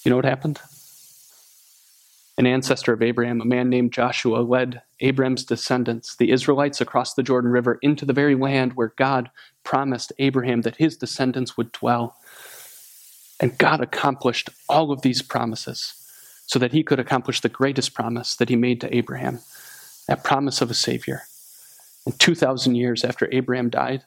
you 0.04 0.10
know 0.10 0.16
what 0.16 0.24
happened? 0.24 0.60
An 2.36 2.46
ancestor 2.46 2.92
of 2.92 3.02
Abraham, 3.02 3.40
a 3.40 3.44
man 3.44 3.68
named 3.68 3.92
Joshua, 3.92 4.38
led 4.38 4.82
Abraham's 5.00 5.44
descendants, 5.44 6.16
the 6.16 6.30
Israelites, 6.30 6.80
across 6.80 7.14
the 7.14 7.22
Jordan 7.22 7.50
River 7.50 7.78
into 7.82 8.04
the 8.04 8.12
very 8.12 8.36
land 8.36 8.74
where 8.74 8.92
God 8.96 9.30
promised 9.64 10.12
Abraham 10.18 10.62
that 10.62 10.76
his 10.76 10.96
descendants 10.96 11.56
would 11.56 11.72
dwell. 11.72 12.16
And 13.40 13.58
God 13.58 13.80
accomplished 13.80 14.50
all 14.68 14.92
of 14.92 15.02
these 15.02 15.20
promises 15.20 15.97
so 16.48 16.58
that 16.58 16.72
he 16.72 16.82
could 16.82 16.98
accomplish 16.98 17.40
the 17.40 17.48
greatest 17.48 17.94
promise 17.94 18.34
that 18.36 18.48
he 18.48 18.56
made 18.56 18.80
to 18.80 18.94
Abraham 18.94 19.38
that 20.08 20.24
promise 20.24 20.60
of 20.60 20.70
a 20.70 20.74
Savior. 20.74 21.22
And 22.06 22.18
2,000 22.18 22.74
years 22.74 23.04
after 23.04 23.28
Abraham 23.30 23.68
died, 23.68 24.04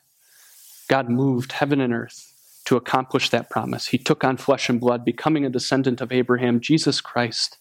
God 0.89 1.10
moved 1.10 1.54
heaven 1.54 1.80
and 1.80 1.93
earth 1.93 2.34
to 2.65 2.71
to 2.71 2.77
accomplish 2.77 3.30
that 3.30 3.49
promise. 3.49 3.88
He 3.88 3.97
took 3.97 4.23
on 4.23 4.38
flesh 4.38 4.69
and 4.69 4.80
blood, 4.80 5.04
becoming 5.04 5.45
a 5.45 5.49
descendant 5.49 5.99
of 5.99 6.12
Abraham, 6.12 6.62
Jesus 6.62 7.01
Christ, 7.01 7.58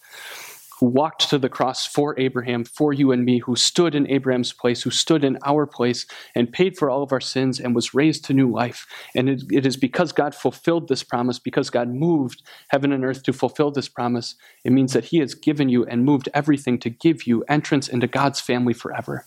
who 0.80 0.86
walked 0.86 1.28
to 1.28 1.38
the 1.38 1.50
cross 1.50 1.86
for 1.86 2.18
Abraham, 2.18 2.64
for 2.64 2.94
you 2.94 3.12
and 3.12 3.22
me, 3.22 3.38
who 3.38 3.54
stood 3.54 3.94
in 3.94 4.10
Abraham's 4.10 4.54
place, 4.54 4.82
who 4.82 4.90
stood 4.90 5.22
in 5.22 5.38
our 5.44 5.66
place 5.66 6.06
and 6.34 6.50
paid 6.50 6.78
for 6.78 6.88
all 6.88 7.02
of 7.02 7.12
our 7.12 7.20
sins 7.20 7.60
and 7.60 7.74
was 7.74 7.92
raised 7.92 8.24
to 8.24 8.32
new 8.32 8.50
life. 8.50 8.86
And 9.14 9.28
it, 9.28 9.42
it 9.50 9.66
is 9.66 9.76
because 9.76 10.10
God 10.12 10.34
fulfilled 10.34 10.88
this 10.88 11.02
promise, 11.02 11.38
because 11.38 11.68
God 11.68 11.90
moved 11.90 12.42
heaven 12.68 12.92
and 12.92 13.04
earth 13.04 13.22
to 13.24 13.32
fulfill 13.34 13.70
this 13.70 13.88
promise, 13.88 14.36
it 14.64 14.72
means 14.72 14.94
that 14.94 15.04
He 15.04 15.18
has 15.18 15.34
given 15.34 15.68
you 15.68 15.84
and 15.84 16.06
moved 16.06 16.30
everything 16.32 16.78
to 16.78 16.88
give 16.88 17.26
you 17.26 17.44
entrance 17.46 17.86
into 17.86 18.06
God's 18.06 18.40
family 18.40 18.72
forever. 18.72 19.26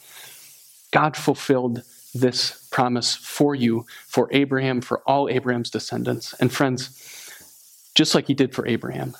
God 0.91 1.15
fulfilled 1.15 1.83
this 2.15 2.67
promise 2.71 3.15
for 3.15 3.53
you, 3.53 3.85
for 4.07 4.27
Abraham, 4.31 4.81
for 4.81 5.01
all 5.05 5.29
Abraham's 5.29 5.69
descendants. 5.69 6.33
And 6.39 6.51
friends, 6.51 6.89
just 7.93 8.15
like 8.15 8.25
He 8.25 8.33
did 8.33 8.55
for 8.55 8.67
Abraham, 8.67 9.15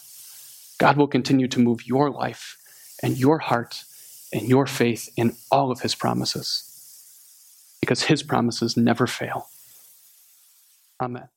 God 0.77 0.97
will 0.97 1.07
continue 1.07 1.47
to 1.47 1.59
move 1.59 1.87
your 1.87 2.09
life 2.09 2.57
and 3.01 3.17
your 3.17 3.39
heart 3.39 3.83
and 4.31 4.47
your 4.47 4.65
faith 4.65 5.09
in 5.15 5.35
all 5.51 5.71
of 5.71 5.81
his 5.81 5.95
promises 5.95 6.69
because 7.79 8.03
his 8.03 8.23
promises 8.23 8.75
never 8.77 9.07
fail. 9.07 9.49
Amen. 11.01 11.29